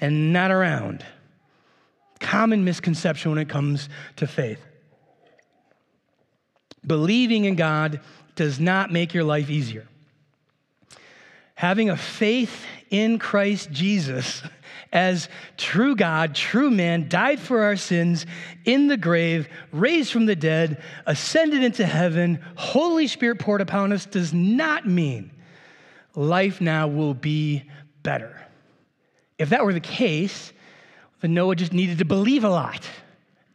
and 0.00 0.32
not 0.32 0.50
around 0.50 1.04
common 2.18 2.64
misconception 2.64 3.30
when 3.30 3.38
it 3.38 3.48
comes 3.48 3.88
to 4.16 4.26
faith. 4.26 4.60
Believing 6.86 7.44
in 7.46 7.56
God 7.56 8.00
does 8.36 8.60
not 8.60 8.92
make 8.92 9.14
your 9.14 9.24
life 9.24 9.50
easier. 9.50 9.88
Having 11.54 11.90
a 11.90 11.96
faith 11.96 12.64
in 12.90 13.18
Christ 13.18 13.70
Jesus 13.70 14.42
as 14.92 15.28
true 15.56 15.94
God, 15.94 16.34
true 16.34 16.70
man, 16.70 17.08
died 17.08 17.38
for 17.38 17.62
our 17.62 17.76
sins 17.76 18.26
in 18.64 18.88
the 18.88 18.96
grave, 18.96 19.48
raised 19.72 20.12
from 20.12 20.26
the 20.26 20.36
dead, 20.36 20.82
ascended 21.06 21.62
into 21.62 21.86
heaven, 21.86 22.40
Holy 22.56 23.06
Spirit 23.06 23.38
poured 23.38 23.60
upon 23.60 23.92
us 23.92 24.06
does 24.06 24.32
not 24.32 24.86
mean 24.86 25.30
life 26.14 26.60
now 26.60 26.88
will 26.88 27.14
be 27.14 27.64
better. 28.02 28.40
If 29.38 29.50
that 29.50 29.64
were 29.64 29.72
the 29.72 29.80
case, 29.80 30.52
then 31.20 31.34
Noah 31.34 31.56
just 31.56 31.72
needed 31.72 31.98
to 31.98 32.04
believe 32.04 32.44
a 32.44 32.50
lot 32.50 32.88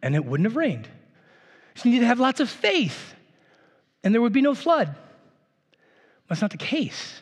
and 0.01 0.15
it 0.15 0.25
wouldn't 0.25 0.45
have 0.45 0.55
rained. 0.55 0.87
He 1.75 1.89
needed 1.89 2.01
to 2.01 2.07
have 2.07 2.19
lots 2.19 2.39
of 2.39 2.49
faith 2.49 3.15
and 4.03 4.13
there 4.13 4.21
would 4.21 4.33
be 4.33 4.41
no 4.41 4.53
flood. 4.53 4.95
That's 6.29 6.41
not 6.41 6.51
the 6.51 6.57
case. 6.57 7.21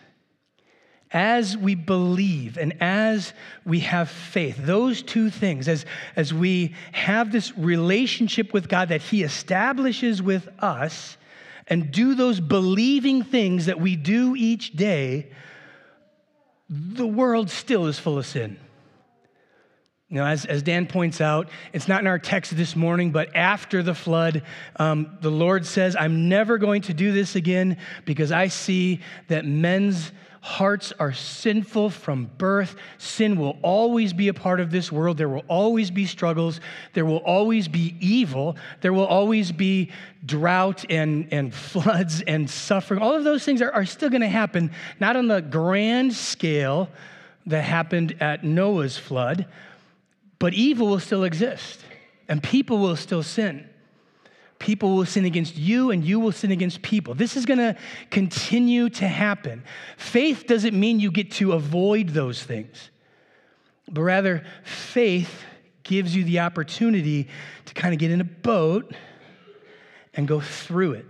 As 1.12 1.56
we 1.56 1.76
believe 1.76 2.58
and 2.58 2.82
as 2.82 3.34
we 3.66 3.82
have 3.82 4.10
faith, 4.10 4.58
those 4.58 5.02
two 5.02 5.30
things, 5.30 5.68
as, 5.68 5.86
as 6.16 6.34
we 6.34 6.74
have 6.92 7.32
this 7.32 7.56
relationship 7.58 8.52
with 8.52 8.68
God 8.68 8.90
that 8.90 9.02
He 9.02 9.24
establishes 9.24 10.22
with 10.22 10.50
us, 10.60 11.18
and 11.68 11.92
do 11.92 12.16
those 12.16 12.40
believing 12.40 13.24
things 13.24 13.66
that 13.66 13.80
we 13.80 13.96
do 13.96 14.36
each 14.36 14.74
day, 14.74 15.32
the 16.70 17.08
world 17.08 17.50
still 17.50 17.88
is 17.88 18.00
full 18.00 18.18
of 18.18 18.26
sin. 18.26 18.60
You 20.14 20.20
know, 20.20 20.28
as, 20.28 20.46
as 20.46 20.62
Dan 20.62 20.86
points 20.86 21.22
out, 21.22 21.50
it's 21.74 21.88
not 21.88 22.02
in 22.02 22.06
our 22.06 22.20
text 22.20 22.56
this 22.56 22.76
morning, 22.76 23.10
but 23.10 23.36
after 23.36 23.82
the 23.82 23.96
flood, 23.96 24.44
um, 24.76 25.18
the 25.22 25.32
Lord 25.32 25.66
says, 25.66 25.96
I'm 25.96 26.30
never 26.30 26.60
going 26.60 26.84
to 26.84 26.94
do 26.94 27.12
this 27.12 27.36
again 27.36 27.78
because 28.06 28.32
I 28.32 28.50
see 28.50 29.00
that 29.30 29.44
men's 29.44 30.12
hearts 30.42 30.94
are 31.00 31.14
sinful 31.14 31.90
from 31.90 32.30
birth. 32.38 32.76
Sin 33.00 33.38
will 33.38 33.58
always 33.64 34.14
be 34.14 34.28
a 34.28 34.36
part 34.36 34.60
of 34.60 34.70
this 34.70 34.92
world. 34.92 35.18
There 35.18 35.30
will 35.30 35.46
always 35.48 35.90
be 35.90 36.06
struggles. 36.06 36.62
There 36.94 37.06
will 37.06 37.24
always 37.26 37.68
be 37.68 37.96
evil. 38.00 38.56
There 38.82 38.94
will 38.94 39.08
always 39.08 39.52
be 39.52 39.90
drought 40.24 40.86
and, 40.92 41.28
and 41.34 41.52
floods 41.56 42.22
and 42.28 42.48
suffering. 42.48 43.02
All 43.02 43.16
of 43.16 43.24
those 43.24 43.44
things 43.44 43.64
are, 43.64 43.72
are 43.72 43.88
still 43.88 44.12
going 44.12 44.22
to 44.22 44.28
happen, 44.28 44.70
not 45.00 45.16
on 45.16 45.28
the 45.28 45.42
grand 45.42 46.14
scale 46.14 46.88
that 47.48 47.64
happened 47.64 48.16
at 48.22 48.44
Noah's 48.44 48.96
flood 48.96 49.48
but 50.44 50.54
evil 50.54 50.88
will 50.88 51.00
still 51.00 51.24
exist, 51.24 51.80
and 52.28 52.44
people 52.44 52.80
will 52.80 52.98
still 52.98 53.24
sin. 53.24 53.66
People 54.60 54.94
will 54.94 55.06
sin 55.06 55.24
against 55.24 55.56
you, 55.56 55.90
and 55.90 56.04
you 56.04 56.20
will 56.20 56.34
sin 56.34 56.52
against 56.52 56.82
people. 56.82 57.14
This 57.14 57.38
is 57.38 57.46
gonna 57.46 57.78
continue 58.12 58.90
to 58.90 59.08
happen. 59.08 59.64
Faith 59.96 60.44
doesn't 60.46 60.78
mean 60.78 61.00
you 61.00 61.12
get 61.12 61.32
to 61.40 61.54
avoid 61.54 62.10
those 62.10 62.44
things, 62.44 62.90
but 63.90 64.02
rather, 64.02 64.44
faith 64.66 65.46
gives 65.84 66.14
you 66.14 66.26
the 66.26 66.40
opportunity 66.40 67.30
to 67.64 67.74
kind 67.74 67.94
of 67.94 68.00
get 68.02 68.12
in 68.12 68.20
a 68.20 68.26
boat 68.26 68.94
and 70.14 70.28
go 70.28 70.42
through 70.42 70.92
it. 70.92 71.06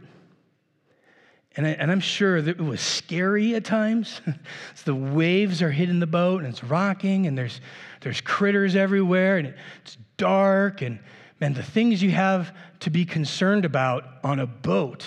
And, 1.55 1.67
I, 1.67 1.71
am 1.71 1.99
sure 1.99 2.41
that 2.41 2.59
it 2.59 2.63
was 2.63 2.81
scary 2.81 3.53
at 3.53 3.63
times. 3.63 4.21
so 4.25 4.83
the 4.85 4.95
waves 4.95 5.61
are 5.61 5.69
hitting 5.69 5.99
the 5.99 6.07
boat 6.07 6.43
and 6.43 6.51
it's 6.51 6.63
rocking 6.63 7.27
and 7.27 7.37
there's, 7.37 7.61
there's 8.01 8.21
critters 8.21 8.75
everywhere 8.75 9.37
and 9.37 9.53
it's 9.83 9.97
dark. 10.17 10.81
And 10.81 10.99
man, 11.39 11.53
the 11.53 11.61
things 11.61 12.01
you 12.01 12.11
have 12.11 12.55
to 12.81 12.89
be 12.89 13.05
concerned 13.05 13.65
about 13.65 14.03
on 14.23 14.39
a 14.39 14.47
boat, 14.47 15.05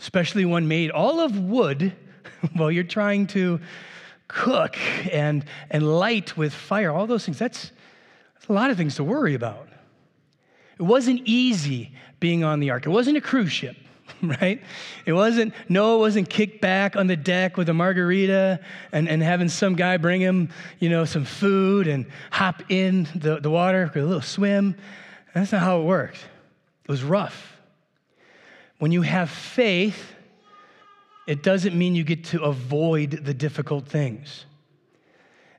especially 0.00 0.46
one 0.46 0.66
made 0.66 0.90
all 0.90 1.20
of 1.20 1.38
wood 1.38 1.94
while 2.54 2.70
you're 2.70 2.84
trying 2.84 3.26
to 3.28 3.60
cook 4.28 4.78
and, 5.12 5.44
and 5.70 5.98
light 5.98 6.38
with 6.38 6.54
fire, 6.54 6.90
all 6.90 7.06
those 7.06 7.26
things, 7.26 7.38
that's, 7.38 7.70
that's 8.34 8.48
a 8.48 8.52
lot 8.52 8.70
of 8.70 8.78
things 8.78 8.94
to 8.94 9.04
worry 9.04 9.34
about. 9.34 9.68
It 10.78 10.84
wasn't 10.84 11.20
easy 11.26 11.92
being 12.18 12.44
on 12.44 12.60
the 12.60 12.70
ark, 12.70 12.86
it 12.86 12.90
wasn't 12.90 13.18
a 13.18 13.20
cruise 13.20 13.52
ship. 13.52 13.76
right? 14.22 14.62
It 15.06 15.12
wasn't, 15.12 15.54
Noah 15.68 15.98
wasn't 15.98 16.28
kicked 16.28 16.60
back 16.60 16.96
on 16.96 17.06
the 17.06 17.16
deck 17.16 17.56
with 17.56 17.68
a 17.68 17.74
margarita 17.74 18.60
and, 18.92 19.08
and 19.08 19.22
having 19.22 19.48
some 19.48 19.74
guy 19.74 19.96
bring 19.96 20.20
him, 20.20 20.50
you 20.78 20.88
know, 20.88 21.04
some 21.04 21.24
food 21.24 21.86
and 21.86 22.06
hop 22.30 22.62
in 22.68 23.08
the, 23.14 23.40
the 23.40 23.50
water 23.50 23.88
for 23.88 24.00
a 24.00 24.04
little 24.04 24.22
swim. 24.22 24.76
That's 25.34 25.52
not 25.52 25.62
how 25.62 25.80
it 25.80 25.84
worked. 25.84 26.18
It 26.84 26.90
was 26.90 27.02
rough. 27.02 27.56
When 28.78 28.92
you 28.92 29.02
have 29.02 29.30
faith, 29.30 30.14
it 31.26 31.42
doesn't 31.42 31.76
mean 31.76 31.94
you 31.94 32.04
get 32.04 32.24
to 32.26 32.42
avoid 32.42 33.10
the 33.24 33.34
difficult 33.34 33.86
things. 33.86 34.44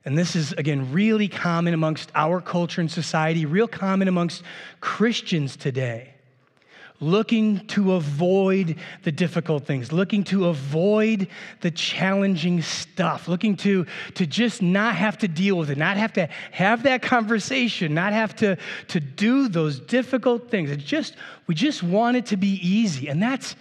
And 0.04 0.18
this 0.18 0.36
is, 0.36 0.52
again, 0.52 0.92
really 0.92 1.28
common 1.28 1.72
amongst 1.72 2.12
our 2.14 2.42
culture 2.42 2.82
and 2.82 2.90
society, 2.90 3.46
real 3.46 3.66
common 3.66 4.06
amongst 4.06 4.42
Christians 4.80 5.56
today 5.56 6.13
looking 7.00 7.66
to 7.66 7.94
avoid 7.94 8.76
the 9.02 9.12
difficult 9.12 9.66
things, 9.66 9.92
looking 9.92 10.22
to 10.24 10.46
avoid 10.46 11.28
the 11.60 11.70
challenging 11.70 12.62
stuff, 12.62 13.26
looking 13.26 13.56
to, 13.56 13.84
to 14.14 14.26
just 14.26 14.62
not 14.62 14.94
have 14.94 15.18
to 15.18 15.28
deal 15.28 15.56
with 15.56 15.70
it, 15.70 15.78
not 15.78 15.96
have 15.96 16.12
to 16.12 16.28
have 16.52 16.84
that 16.84 17.02
conversation, 17.02 17.94
not 17.94 18.12
have 18.12 18.34
to, 18.36 18.56
to 18.88 19.00
do 19.00 19.48
those 19.48 19.80
difficult 19.80 20.50
things. 20.50 20.70
It 20.70 20.78
just, 20.78 21.16
we 21.46 21.54
just 21.54 21.82
want 21.82 22.16
it 22.16 22.26
to 22.26 22.36
be 22.36 22.54
easy. 22.66 23.08
And 23.08 23.22
that's, 23.22 23.56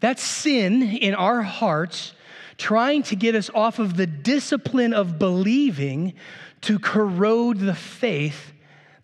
that's 0.00 0.22
sin 0.22 0.82
in 0.82 1.14
our 1.14 1.42
hearts 1.42 2.14
trying 2.56 3.02
to 3.04 3.16
get 3.16 3.34
us 3.34 3.50
off 3.54 3.78
of 3.78 3.96
the 3.96 4.06
discipline 4.06 4.92
of 4.92 5.18
believing 5.18 6.14
to 6.62 6.78
corrode 6.78 7.58
the 7.58 7.74
faith 7.74 8.52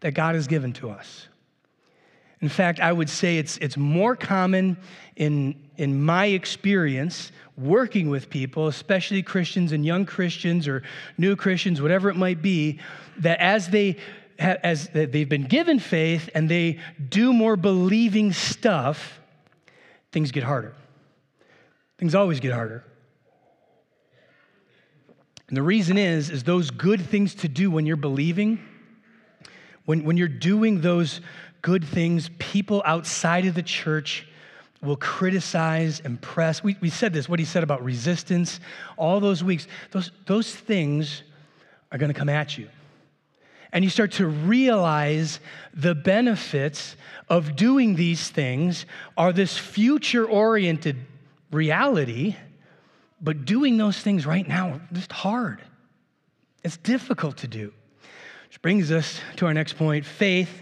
that 0.01 0.13
God 0.13 0.35
has 0.35 0.47
given 0.49 0.73
to 0.75 0.91
us. 0.91 1.29
In 2.41 2.49
fact, 2.49 2.81
I 2.81 2.93
would 2.93 3.09
say 3.09 3.39
it's, 3.39 3.57
it's 3.59 3.77
more 3.77 4.17
common 4.17 4.77
in, 5.17 5.55
in 5.77 6.03
my 6.03 6.27
experience 6.27 7.33
working 7.57 8.11
with 8.11 8.29
people, 8.29 8.67
especially 8.67 9.23
Christians 9.23 9.73
and 9.73 9.85
young 9.85 10.05
Christians 10.05 10.67
or 10.67 10.83
new 11.17 11.37
Christians, 11.37 11.81
whatever 11.81 12.11
it 12.11 12.17
might 12.17 12.43
be, 12.43 12.81
that 13.19 13.39
as 13.41 13.69
they 13.69 13.97
as 14.39 14.89
they've 14.89 15.29
been 15.29 15.45
given 15.45 15.79
faith 15.79 16.29
and 16.35 16.49
they 16.49 16.81
do 17.09 17.33
more 17.33 17.57
believing 17.57 18.33
stuff, 18.33 19.21
things 20.11 20.33
get 20.33 20.43
harder. 20.43 20.75
Things 21.99 22.15
always 22.15 22.41
get 22.41 22.53
harder. 22.53 22.85
And 25.49 25.57
the 25.57 25.63
reason 25.63 25.99
is, 25.99 26.31
is 26.31 26.43
those 26.43 26.71
good 26.71 27.01
things 27.01 27.35
to 27.37 27.49
do 27.49 27.71
when 27.71 27.87
you're 27.87 27.97
believing, 27.97 28.59
when, 29.85 30.05
when 30.05 30.17
you're 30.17 30.27
doing 30.27 30.81
those 30.81 31.21
good 31.65 31.83
things, 31.83 32.31
people 32.39 32.83
outside 32.85 33.47
of 33.47 33.55
the 33.55 33.63
church 33.63 34.29
will 34.83 34.97
criticize 34.97 35.99
and 36.05 36.21
press. 36.21 36.63
We, 36.63 36.77
we 36.83 36.91
said 36.91 37.15
this, 37.15 37.27
what 37.27 37.39
he 37.39 37.47
said 37.47 37.63
about 37.63 37.83
resistance, 37.83 38.61
all 38.99 39.19
those 39.19 39.43
weeks, 39.43 39.67
those, 39.91 40.11
those 40.27 40.55
things 40.55 41.23
are 41.91 41.97
going 41.97 42.13
to 42.13 42.19
come 42.19 42.29
at 42.29 42.59
you. 42.59 42.69
And 43.73 43.83
you 43.83 43.89
start 43.89 44.13
to 44.13 44.27
realize 44.27 45.41
the 45.73 45.95
benefits 45.95 46.97
of 47.31 47.57
doing 47.57 47.97
these 47.97 48.29
things 48.29 48.85
are 49.17 49.33
this 49.33 49.57
future 49.57 50.27
oriented 50.27 50.99
reality, 51.51 52.37
but 53.23 53.47
doing 53.47 53.79
those 53.79 53.99
things 53.99 54.27
right 54.27 54.47
now 54.47 54.83
is 54.95 55.07
hard. 55.11 55.63
It's 56.63 56.77
difficult 56.77 57.39
to 57.39 57.49
do. 57.49 57.73
Which 58.49 58.61
brings 58.61 58.93
us 58.93 59.19
to 59.37 59.47
our 59.47 59.55
next 59.55 59.79
point 59.79 60.05
faith 60.05 60.61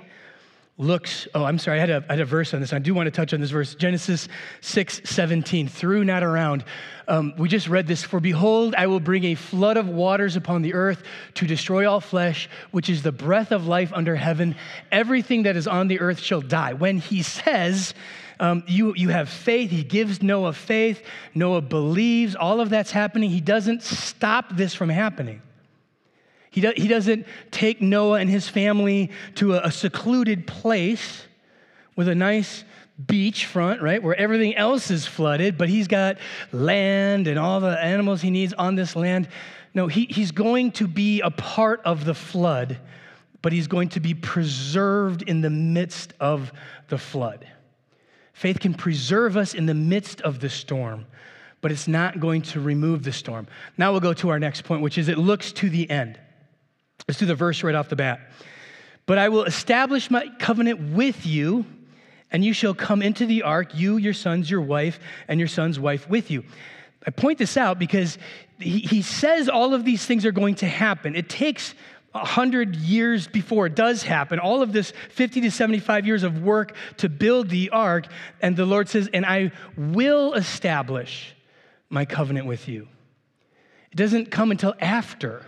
looks, 0.83 1.27
oh, 1.35 1.45
I'm 1.45 1.59
sorry, 1.59 1.79
I 1.79 1.81
had, 1.81 1.91
a, 1.91 2.05
I 2.09 2.12
had 2.12 2.21
a 2.21 2.25
verse 2.25 2.53
on 2.53 2.61
this. 2.61 2.73
I 2.73 2.79
do 2.79 2.95
want 2.95 3.07
to 3.07 3.11
touch 3.11 3.33
on 3.33 3.41
this 3.41 3.51
verse 3.51 3.75
Genesis 3.75 4.29
6 4.61 5.03
17, 5.05 5.69
through, 5.69 6.05
not 6.05 6.23
around. 6.23 6.65
Um, 7.09 7.35
we 7.37 7.49
just 7.49 7.69
read 7.69 7.87
this 7.87 8.03
For 8.03 8.21
behold, 8.21 8.75
I 8.77 8.87
will 8.87 9.01
bring 9.01 9.25
a 9.25 9.35
flood 9.35 9.77
of 9.77 9.89
waters 9.89 10.37
upon 10.37 10.62
the 10.62 10.75
earth 10.75 11.03
to 11.35 11.47
destroy 11.47 11.89
all 11.89 12.01
flesh, 12.01 12.49
which 12.71 12.89
is 12.89 13.03
the 13.03 13.12
breath 13.12 13.53
of 13.53 13.67
life 13.67 13.93
under 13.95 14.17
heaven. 14.17 14.57
Everything 14.91 15.45
that 15.45 15.57
is 15.57 15.67
on 15.67 15.89
the 15.89 16.01
earth 16.01 16.21
shall 16.21 16.41
die. 16.41 16.75
When 16.75 16.99
he 16.99 17.23
says, 17.23 17.95
um, 18.41 18.65
you, 18.67 18.95
you 18.97 19.11
have 19.11 19.29
faith. 19.29 19.71
He 19.71 19.85
gives 19.85 20.23
Noah 20.23 20.53
faith. 20.53 21.03
Noah 21.35 21.61
believes. 21.61 22.35
All 22.35 22.61
of 22.61 22.71
that's 22.71 22.91
happening. 22.91 23.31
He 23.31 23.41
doesn't 23.41 23.83
stop 23.83 24.57
this 24.57 24.75
from 24.75 24.89
happening. 24.89 25.43
He, 26.52 26.61
do, 26.61 26.73
he 26.76 26.87
doesn't 26.87 27.26
take 27.50 27.80
Noah 27.80 28.21
and 28.21 28.28
his 28.28 28.47
family 28.47 29.11
to 29.37 29.54
a, 29.54 29.62
a 29.64 29.71
secluded 29.71 30.47
place 30.47 31.25
with 31.97 32.09
a 32.09 32.14
nice 32.14 32.64
beach 33.06 33.47
front, 33.47 33.80
right, 33.80 34.02
where 34.02 34.14
everything 34.14 34.54
else 34.54 34.90
is 34.90 35.06
flooded, 35.06 35.56
but 35.56 35.71
he's 35.71 35.88
got 35.88 36.18
land 36.52 37.26
and 37.26 37.38
all 37.38 37.59
the 37.59 37.82
animals 37.82 38.21
he 38.21 38.30
needs 38.30 38.52
on 38.52 38.75
this 38.75 38.94
land. 38.94 39.28
No, 39.73 39.87
he, 39.87 40.06
he's 40.11 40.30
going 40.30 40.73
to 40.73 40.87
be 40.87 41.23
a 41.23 41.30
part 41.30 41.80
of 41.87 42.04
the 42.04 42.14
flood, 42.14 42.78
but 43.40 43.54
he's 43.54 43.66
going 43.66 43.88
to 43.88 44.00
be 44.00 44.12
preserved 44.12 45.23
in 45.23 45.40
the 45.40 45.50
midst 45.50 46.12
of 46.21 46.52
the 46.88 46.99
flood. 46.99 47.47
Faith 48.35 48.61
can 48.61 48.75
preserve 48.75 49.38
us 49.38 49.54
in 49.54 49.64
the 49.64 49.75
midst 49.75 50.21
of 50.21 50.38
the 50.38 50.50
storm, 50.50 51.06
but 51.62 51.73
it's 51.73 51.88
not 51.88 52.21
going 52.21 52.42
to 52.42 52.61
remove 52.61 53.04
the 53.04 53.12
storm. 53.12 53.47
Now 53.78 53.90
we'll 53.92 54.00
go 54.00 54.12
to 54.12 54.28
our 54.28 54.38
next 54.38 54.64
point, 54.64 54.82
which 54.82 54.99
is 54.99 55.09
it 55.09 55.16
looks 55.16 55.50
to 55.52 55.71
the 55.71 55.88
end. 55.88 56.18
Let's 57.09 57.18
do 57.18 57.26
the 57.26 57.35
verse 57.35 57.62
right 57.62 57.75
off 57.75 57.88
the 57.88 57.97
bat. 57.97 58.21
But 59.06 59.18
I 59.18 59.28
will 59.28 59.44
establish 59.44 60.11
my 60.11 60.28
covenant 60.38 60.92
with 60.92 61.26
you, 61.26 61.64
and 62.30 62.44
you 62.44 62.52
shall 62.52 62.75
come 62.75 63.02
into 63.02 63.26
the 63.26 63.42
ark, 63.42 63.75
you, 63.75 63.97
your 63.97 64.14
sons, 64.14 64.50
your 64.50 64.61
wife, 64.61 65.00
and 65.28 65.40
your 65.40 65.49
son's 65.49 65.78
wife 65.78 66.09
with 66.09 66.30
you. 66.30 66.44
I 67.06 67.11
point 67.11 67.38
this 67.38 67.56
out 67.56 67.78
because 67.78 68.16
he, 68.59 68.78
he 68.78 69.02
says 69.02 69.49
all 69.49 69.75
of 69.75 69.85
these 69.85 70.06
things 70.06 70.25
are 70.25 70.32
going 70.32 70.54
to 70.56 70.66
happen. 70.66 71.16
It 71.16 71.28
takes 71.28 71.75
100 72.12 72.76
years 72.76 73.26
before 73.26 73.66
it 73.66 73.75
does 73.75 74.02
happen, 74.02 74.38
all 74.38 74.62
of 74.62 74.72
this 74.72 74.92
50 75.11 75.40
to 75.42 75.50
75 75.50 76.07
years 76.07 76.22
of 76.22 76.42
work 76.42 76.77
to 76.98 77.09
build 77.09 77.48
the 77.48 77.70
ark, 77.70 78.07
and 78.40 78.57
the 78.57 78.66
Lord 78.66 78.88
says, 78.88 79.09
And 79.12 79.27
I 79.27 79.50
will 79.77 80.35
establish 80.35 81.35
my 81.88 82.05
covenant 82.05 82.46
with 82.46 82.68
you. 82.68 82.87
It 83.90 83.96
doesn't 83.96 84.31
come 84.31 84.50
until 84.50 84.74
after 84.81 85.44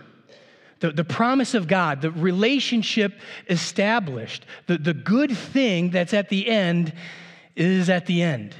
the, 0.85 0.91
the 0.91 1.03
promise 1.03 1.55
of 1.55 1.67
God, 1.67 2.01
the 2.01 2.11
relationship 2.11 3.19
established, 3.49 4.45
the, 4.67 4.77
the 4.77 4.93
good 4.93 5.35
thing 5.35 5.89
that's 5.89 6.13
at 6.13 6.29
the 6.29 6.47
end 6.47 6.93
is 7.55 7.89
at 7.89 8.05
the 8.05 8.21
end. 8.21 8.55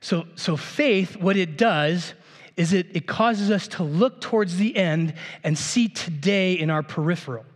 So, 0.00 0.26
so 0.34 0.56
faith, 0.56 1.16
what 1.16 1.36
it 1.36 1.56
does 1.56 2.12
is 2.56 2.74
it, 2.74 2.88
it 2.94 3.06
causes 3.06 3.50
us 3.50 3.68
to 3.68 3.82
look 3.82 4.20
towards 4.20 4.58
the 4.58 4.76
end 4.76 5.14
and 5.42 5.56
see 5.56 5.88
today 5.88 6.54
in 6.54 6.68
our 6.68 6.82
peripheral, 6.82 7.46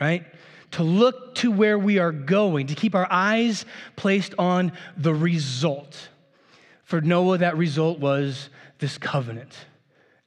right? 0.00 0.24
To 0.72 0.82
look 0.82 1.34
to 1.36 1.50
where 1.50 1.78
we 1.78 1.98
are 1.98 2.12
going, 2.12 2.68
to 2.68 2.74
keep 2.74 2.94
our 2.94 3.08
eyes 3.10 3.66
placed 3.96 4.34
on 4.38 4.72
the 4.96 5.12
result. 5.12 6.08
For 6.84 7.02
Noah, 7.02 7.38
that 7.38 7.58
result 7.58 7.98
was 7.98 8.48
this 8.78 8.96
covenant 8.96 9.52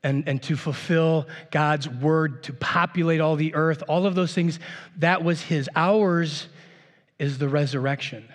and, 0.03 0.27
and 0.27 0.41
to 0.43 0.55
fulfill 0.55 1.27
God's 1.51 1.87
word, 1.87 2.43
to 2.43 2.53
populate 2.53 3.21
all 3.21 3.35
the 3.35 3.55
earth, 3.55 3.83
all 3.87 4.05
of 4.05 4.15
those 4.15 4.33
things, 4.33 4.59
that 4.97 5.23
was 5.23 5.41
his. 5.41 5.69
Ours 5.75 6.47
is 7.19 7.37
the 7.37 7.47
resurrection. 7.47 8.27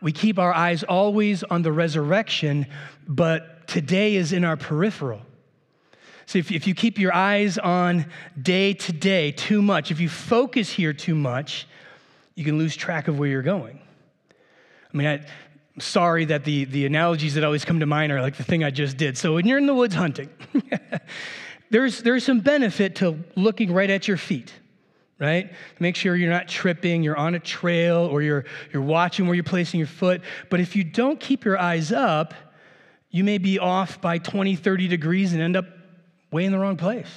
We 0.00 0.12
keep 0.12 0.38
our 0.38 0.52
eyes 0.52 0.82
always 0.82 1.42
on 1.42 1.62
the 1.62 1.72
resurrection, 1.72 2.66
but 3.06 3.66
today 3.66 4.16
is 4.16 4.32
in 4.32 4.44
our 4.44 4.56
peripheral. 4.56 5.20
So 6.26 6.38
if, 6.38 6.50
if 6.50 6.66
you 6.66 6.74
keep 6.74 6.98
your 6.98 7.14
eyes 7.14 7.56
on 7.56 8.06
day 8.40 8.74
to 8.74 8.92
day 8.92 9.32
too 9.32 9.62
much, 9.62 9.90
if 9.90 10.00
you 10.00 10.08
focus 10.08 10.70
here 10.70 10.92
too 10.92 11.14
much, 11.14 11.68
you 12.34 12.44
can 12.44 12.58
lose 12.58 12.76
track 12.76 13.08
of 13.08 13.18
where 13.18 13.28
you're 13.28 13.42
going. 13.42 13.80
I 14.92 14.96
mean, 14.96 15.06
I, 15.06 15.26
sorry 15.78 16.24
that 16.26 16.44
the, 16.44 16.64
the 16.64 16.86
analogies 16.86 17.34
that 17.34 17.44
always 17.44 17.64
come 17.64 17.80
to 17.80 17.86
mind 17.86 18.12
are 18.12 18.20
like 18.22 18.36
the 18.36 18.44
thing 18.44 18.64
I 18.64 18.70
just 18.70 18.96
did. 18.96 19.18
So 19.18 19.34
when 19.34 19.46
you're 19.46 19.58
in 19.58 19.66
the 19.66 19.74
woods 19.74 19.94
hunting, 19.94 20.30
there's, 21.70 22.02
there's 22.02 22.24
some 22.24 22.40
benefit 22.40 22.96
to 22.96 23.22
looking 23.36 23.72
right 23.72 23.90
at 23.90 24.08
your 24.08 24.16
feet, 24.16 24.52
right? 25.18 25.52
Make 25.78 25.96
sure 25.96 26.16
you're 26.16 26.30
not 26.30 26.48
tripping, 26.48 27.02
you're 27.02 27.16
on 27.16 27.34
a 27.34 27.40
trail, 27.40 27.98
or 27.98 28.22
you're, 28.22 28.44
you're 28.72 28.82
watching 28.82 29.26
where 29.26 29.34
you're 29.34 29.44
placing 29.44 29.78
your 29.78 29.86
foot. 29.86 30.22
But 30.50 30.60
if 30.60 30.76
you 30.76 30.84
don't 30.84 31.20
keep 31.20 31.44
your 31.44 31.58
eyes 31.58 31.92
up, 31.92 32.34
you 33.10 33.24
may 33.24 33.38
be 33.38 33.58
off 33.58 34.00
by 34.00 34.18
20, 34.18 34.56
30 34.56 34.88
degrees 34.88 35.32
and 35.32 35.42
end 35.42 35.56
up 35.56 35.66
way 36.30 36.44
in 36.44 36.52
the 36.52 36.58
wrong 36.58 36.76
place. 36.76 37.10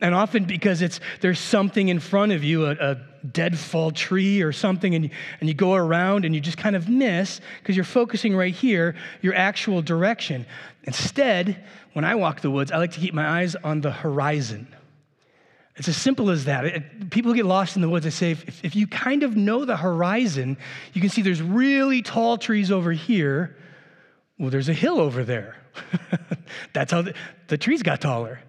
And 0.00 0.14
often 0.14 0.44
because 0.44 0.82
it's 0.82 1.00
there's 1.20 1.38
something 1.38 1.88
in 1.88 2.00
front 2.00 2.32
of 2.32 2.44
you, 2.44 2.66
a, 2.66 2.72
a 2.72 2.96
deadfall 3.32 3.90
tree 3.90 4.42
or 4.42 4.52
something, 4.52 4.94
and 4.94 5.04
you, 5.04 5.10
and 5.40 5.48
you 5.48 5.54
go 5.54 5.74
around 5.74 6.24
and 6.24 6.34
you 6.34 6.40
just 6.40 6.58
kind 6.58 6.76
of 6.76 6.88
miss 6.88 7.40
because 7.60 7.76
you're 7.76 7.84
focusing 7.84 8.36
right 8.36 8.54
here, 8.54 8.94
your 9.22 9.34
actual 9.34 9.82
direction. 9.82 10.46
Instead, 10.84 11.62
when 11.92 12.04
I 12.04 12.14
walk 12.14 12.40
the 12.40 12.50
woods, 12.50 12.72
I 12.72 12.78
like 12.78 12.92
to 12.92 13.00
keep 13.00 13.14
my 13.14 13.40
eyes 13.40 13.56
on 13.56 13.80
the 13.80 13.90
horizon. 13.90 14.68
It's 15.76 15.88
as 15.88 15.96
simple 15.96 16.30
as 16.30 16.46
that. 16.46 16.64
It, 16.64 17.10
people 17.10 17.34
get 17.34 17.44
lost 17.44 17.76
in 17.76 17.82
the 17.82 17.88
woods. 17.88 18.06
I 18.06 18.10
say, 18.10 18.30
if, 18.30 18.64
if 18.64 18.74
you 18.74 18.86
kind 18.86 19.22
of 19.22 19.36
know 19.36 19.64
the 19.64 19.76
horizon, 19.76 20.56
you 20.94 21.00
can 21.00 21.10
see 21.10 21.22
there's 21.22 21.42
really 21.42 22.02
tall 22.02 22.38
trees 22.38 22.70
over 22.70 22.92
here. 22.92 23.56
Well, 24.38 24.50
there's 24.50 24.70
a 24.70 24.74
hill 24.74 25.00
over 25.00 25.22
there. 25.22 25.56
That's 26.72 26.92
how 26.92 27.02
the, 27.02 27.14
the 27.48 27.58
trees 27.58 27.82
got 27.82 28.00
taller. 28.00 28.40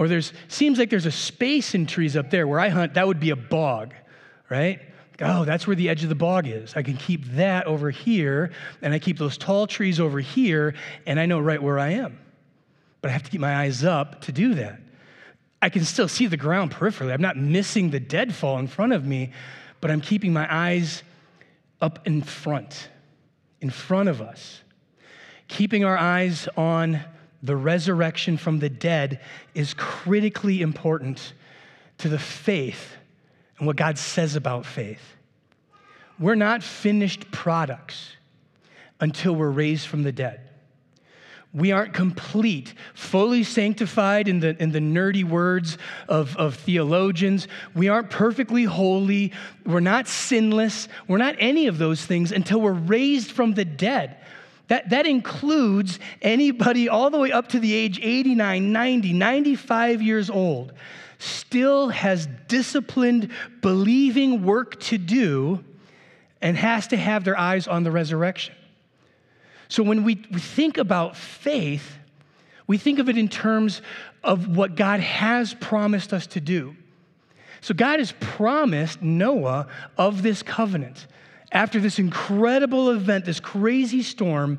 Or 0.00 0.08
there's 0.08 0.32
seems 0.48 0.78
like 0.78 0.88
there's 0.88 1.04
a 1.04 1.12
space 1.12 1.74
in 1.74 1.84
trees 1.84 2.16
up 2.16 2.30
there 2.30 2.48
where 2.48 2.58
I 2.58 2.70
hunt, 2.70 2.94
that 2.94 3.06
would 3.06 3.20
be 3.20 3.28
a 3.28 3.36
bog, 3.36 3.92
right? 4.48 4.80
Oh, 5.20 5.44
that's 5.44 5.66
where 5.66 5.76
the 5.76 5.90
edge 5.90 6.02
of 6.02 6.08
the 6.08 6.14
bog 6.14 6.46
is. 6.48 6.72
I 6.74 6.82
can 6.82 6.96
keep 6.96 7.22
that 7.32 7.66
over 7.66 7.90
here, 7.90 8.50
and 8.80 8.94
I 8.94 8.98
keep 8.98 9.18
those 9.18 9.36
tall 9.36 9.66
trees 9.66 10.00
over 10.00 10.18
here, 10.18 10.74
and 11.06 11.20
I 11.20 11.26
know 11.26 11.38
right 11.38 11.62
where 11.62 11.78
I 11.78 11.90
am. 11.90 12.18
But 13.02 13.10
I 13.10 13.12
have 13.12 13.24
to 13.24 13.30
keep 13.30 13.42
my 13.42 13.54
eyes 13.54 13.84
up 13.84 14.22
to 14.22 14.32
do 14.32 14.54
that. 14.54 14.80
I 15.60 15.68
can 15.68 15.84
still 15.84 16.08
see 16.08 16.26
the 16.26 16.38
ground 16.38 16.70
peripherally. 16.70 17.12
I'm 17.12 17.20
not 17.20 17.36
missing 17.36 17.90
the 17.90 18.00
deadfall 18.00 18.58
in 18.58 18.68
front 18.68 18.94
of 18.94 19.04
me, 19.04 19.32
but 19.82 19.90
I'm 19.90 20.00
keeping 20.00 20.32
my 20.32 20.46
eyes 20.50 21.02
up 21.82 22.06
in 22.06 22.22
front, 22.22 22.88
in 23.60 23.68
front 23.68 24.08
of 24.08 24.22
us. 24.22 24.62
Keeping 25.48 25.84
our 25.84 25.98
eyes 25.98 26.48
on 26.56 27.02
the 27.42 27.56
resurrection 27.56 28.36
from 28.36 28.58
the 28.58 28.68
dead 28.68 29.20
is 29.54 29.74
critically 29.74 30.60
important 30.60 31.32
to 31.98 32.08
the 32.08 32.18
faith 32.18 32.96
and 33.58 33.66
what 33.66 33.76
God 33.76 33.98
says 33.98 34.36
about 34.36 34.66
faith. 34.66 35.16
We're 36.18 36.34
not 36.34 36.62
finished 36.62 37.30
products 37.30 38.16
until 39.00 39.34
we're 39.34 39.50
raised 39.50 39.86
from 39.86 40.02
the 40.02 40.12
dead. 40.12 40.40
We 41.52 41.72
aren't 41.72 41.94
complete, 41.94 42.74
fully 42.94 43.42
sanctified 43.42 44.28
in 44.28 44.38
the, 44.38 44.60
in 44.62 44.70
the 44.70 44.78
nerdy 44.78 45.24
words 45.24 45.78
of, 46.08 46.36
of 46.36 46.54
theologians. 46.54 47.48
We 47.74 47.88
aren't 47.88 48.10
perfectly 48.10 48.64
holy. 48.64 49.32
We're 49.66 49.80
not 49.80 50.06
sinless. 50.06 50.86
We're 51.08 51.18
not 51.18 51.34
any 51.40 51.66
of 51.66 51.78
those 51.78 52.06
things 52.06 52.30
until 52.30 52.60
we're 52.60 52.72
raised 52.72 53.32
from 53.32 53.54
the 53.54 53.64
dead. 53.64 54.16
That, 54.70 54.90
that 54.90 55.04
includes 55.04 55.98
anybody 56.22 56.88
all 56.88 57.10
the 57.10 57.18
way 57.18 57.32
up 57.32 57.48
to 57.48 57.58
the 57.58 57.74
age 57.74 57.98
89, 58.00 58.70
90, 58.70 59.12
95 59.12 60.00
years 60.00 60.30
old, 60.30 60.72
still 61.18 61.88
has 61.88 62.28
disciplined, 62.46 63.32
believing 63.62 64.44
work 64.44 64.78
to 64.82 64.96
do 64.96 65.64
and 66.40 66.56
has 66.56 66.86
to 66.86 66.96
have 66.96 67.24
their 67.24 67.36
eyes 67.36 67.66
on 67.66 67.82
the 67.82 67.90
resurrection. 67.90 68.54
So 69.66 69.82
when 69.82 70.04
we, 70.04 70.24
we 70.30 70.38
think 70.38 70.78
about 70.78 71.16
faith, 71.16 71.98
we 72.68 72.78
think 72.78 73.00
of 73.00 73.08
it 73.08 73.18
in 73.18 73.26
terms 73.26 73.82
of 74.22 74.56
what 74.56 74.76
God 74.76 75.00
has 75.00 75.52
promised 75.52 76.12
us 76.12 76.28
to 76.28 76.40
do. 76.40 76.76
So 77.60 77.74
God 77.74 77.98
has 77.98 78.14
promised 78.20 79.02
Noah 79.02 79.66
of 79.98 80.22
this 80.22 80.44
covenant 80.44 81.08
after 81.52 81.80
this 81.80 81.98
incredible 81.98 82.90
event, 82.90 83.24
this 83.24 83.40
crazy 83.40 84.02
storm, 84.02 84.58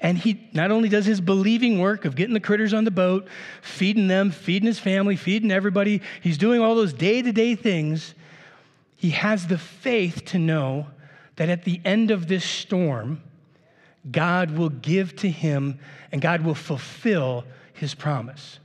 and 0.00 0.18
he 0.18 0.48
not 0.52 0.70
only 0.70 0.88
does 0.88 1.06
his 1.06 1.20
believing 1.20 1.78
work 1.78 2.04
of 2.04 2.14
getting 2.14 2.34
the 2.34 2.40
critters 2.40 2.74
on 2.74 2.84
the 2.84 2.90
boat, 2.90 3.26
feeding 3.62 4.08
them, 4.08 4.30
feeding 4.30 4.66
his 4.66 4.78
family, 4.78 5.16
feeding 5.16 5.50
everybody, 5.50 6.02
he's 6.20 6.36
doing 6.36 6.60
all 6.60 6.74
those 6.74 6.92
day 6.92 7.22
to 7.22 7.32
day 7.32 7.54
things. 7.54 8.14
He 8.96 9.10
has 9.10 9.46
the 9.46 9.58
faith 9.58 10.24
to 10.26 10.38
know 10.38 10.88
that 11.36 11.48
at 11.48 11.64
the 11.64 11.80
end 11.84 12.10
of 12.10 12.28
this 12.28 12.44
storm, 12.44 13.22
God 14.10 14.52
will 14.52 14.68
give 14.68 15.16
to 15.16 15.30
him 15.30 15.78
and 16.12 16.20
God 16.20 16.42
will 16.42 16.54
fulfill 16.54 17.44
his 17.72 17.94
promise. 17.94 18.58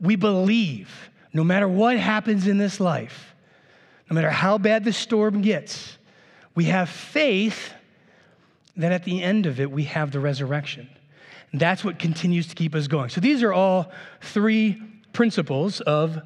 We 0.00 0.16
believe 0.16 1.10
no 1.32 1.44
matter 1.44 1.66
what 1.66 1.98
happens 1.98 2.46
in 2.46 2.58
this 2.58 2.78
life, 2.78 3.34
no 4.10 4.14
matter 4.14 4.30
how 4.30 4.58
bad 4.58 4.84
the 4.84 4.92
storm 4.92 5.40
gets, 5.42 5.98
we 6.54 6.64
have 6.64 6.88
faith 6.88 7.72
that 8.76 8.92
at 8.92 9.04
the 9.04 9.22
end 9.22 9.46
of 9.46 9.60
it, 9.60 9.70
we 9.70 9.84
have 9.84 10.10
the 10.10 10.20
resurrection. 10.20 10.88
That's 11.52 11.84
what 11.84 11.98
continues 11.98 12.48
to 12.48 12.54
keep 12.54 12.74
us 12.74 12.88
going. 12.88 13.10
So 13.10 13.20
these 13.20 13.42
are 13.42 13.52
all 13.52 13.92
three 14.20 14.82
principles 15.12 15.80
of 15.80 16.20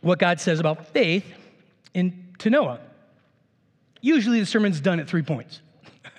what 0.00 0.18
God 0.18 0.40
says 0.40 0.60
about 0.60 0.88
faith 0.88 1.24
in 1.92 2.34
to 2.38 2.50
Noah. 2.50 2.80
Usually 4.00 4.40
the 4.40 4.46
sermon's 4.46 4.80
done 4.80 5.00
at 5.00 5.08
three 5.08 5.22
points. 5.22 5.60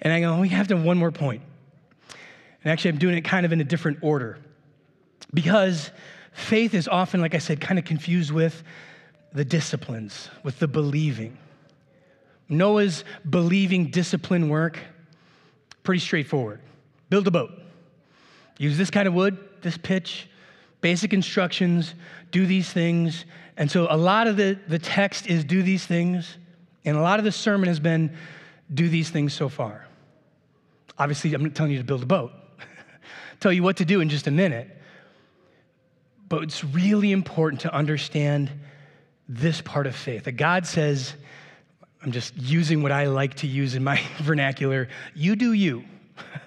and 0.00 0.12
I 0.12 0.20
go, 0.20 0.40
we 0.40 0.48
have 0.50 0.68
to 0.68 0.76
have 0.76 0.84
one 0.84 0.96
more 0.96 1.10
point. 1.10 1.42
And 2.62 2.72
actually, 2.72 2.92
I'm 2.92 2.98
doing 2.98 3.16
it 3.16 3.22
kind 3.22 3.44
of 3.44 3.52
in 3.52 3.60
a 3.60 3.64
different 3.64 3.98
order 4.00 4.38
because 5.34 5.90
faith 6.32 6.72
is 6.72 6.88
often, 6.88 7.20
like 7.20 7.34
I 7.34 7.38
said, 7.38 7.60
kind 7.60 7.78
of 7.78 7.84
confused 7.84 8.30
with 8.30 8.62
the 9.34 9.44
disciplines, 9.44 10.30
with 10.44 10.58
the 10.60 10.68
believing. 10.68 11.36
Noah's 12.48 13.04
believing 13.28 13.90
discipline 13.90 14.48
work, 14.48 14.78
pretty 15.82 16.00
straightforward. 16.00 16.60
Build 17.10 17.26
a 17.26 17.30
boat. 17.30 17.50
Use 18.58 18.78
this 18.78 18.90
kind 18.90 19.08
of 19.08 19.14
wood, 19.14 19.36
this 19.62 19.76
pitch, 19.76 20.28
basic 20.80 21.12
instructions, 21.12 21.94
do 22.30 22.46
these 22.46 22.72
things. 22.72 23.24
And 23.56 23.70
so 23.70 23.88
a 23.90 23.96
lot 23.96 24.28
of 24.28 24.36
the, 24.36 24.58
the 24.68 24.78
text 24.78 25.26
is 25.26 25.44
do 25.44 25.62
these 25.62 25.84
things. 25.84 26.36
And 26.84 26.96
a 26.96 27.00
lot 27.00 27.18
of 27.18 27.24
the 27.24 27.32
sermon 27.32 27.68
has 27.68 27.80
been 27.80 28.16
do 28.72 28.88
these 28.88 29.10
things 29.10 29.34
so 29.34 29.48
far. 29.48 29.86
Obviously, 30.96 31.34
I'm 31.34 31.42
not 31.42 31.54
telling 31.54 31.72
you 31.72 31.78
to 31.78 31.84
build 31.84 32.02
a 32.02 32.06
boat. 32.06 32.30
Tell 33.40 33.52
you 33.52 33.62
what 33.62 33.78
to 33.78 33.84
do 33.84 34.00
in 34.00 34.08
just 34.08 34.26
a 34.28 34.30
minute. 34.30 34.68
But 36.28 36.44
it's 36.44 36.62
really 36.62 37.10
important 37.10 37.62
to 37.62 37.74
understand 37.74 38.50
this 39.28 39.60
part 39.60 39.86
of 39.86 39.96
faith 39.96 40.24
that 40.24 40.32
God 40.32 40.66
says, 40.66 41.14
I'm 42.02 42.12
just 42.12 42.36
using 42.36 42.82
what 42.82 42.92
I 42.92 43.06
like 43.06 43.34
to 43.36 43.46
use 43.46 43.74
in 43.74 43.82
my 43.82 44.00
vernacular 44.18 44.88
you 45.14 45.36
do 45.36 45.52
you. 45.52 45.84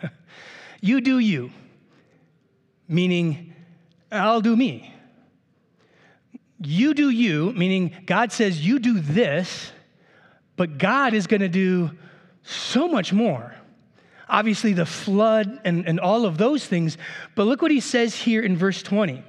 you 0.82 1.02
do 1.02 1.20
you. 1.20 1.52
Meaning, 2.88 3.54
I'll 4.12 4.42
do 4.42 4.56
me. 4.56 4.94
You 6.60 6.94
do 6.94 7.10
you, 7.10 7.52
meaning 7.54 7.96
God 8.06 8.32
says, 8.32 8.66
you 8.66 8.80
do 8.80 9.00
this, 9.00 9.72
but 10.56 10.78
God 10.78 11.14
is 11.14 11.28
going 11.28 11.42
to 11.42 11.50
do 11.50 11.92
so 12.44 12.88
much 12.88 13.14
more. 13.14 13.54
Obviously, 14.30 14.74
the 14.74 14.86
flood 14.86 15.62
and, 15.64 15.88
and 15.88 16.00
all 16.00 16.26
of 16.26 16.38
those 16.38 16.66
things. 16.66 16.98
But 17.36 17.46
look 17.46 17.62
what 17.62 17.72
he 17.72 17.80
says 17.80 18.16
here 18.16 18.42
in 18.42 18.58
verse 18.58 18.82
20 18.82 19.24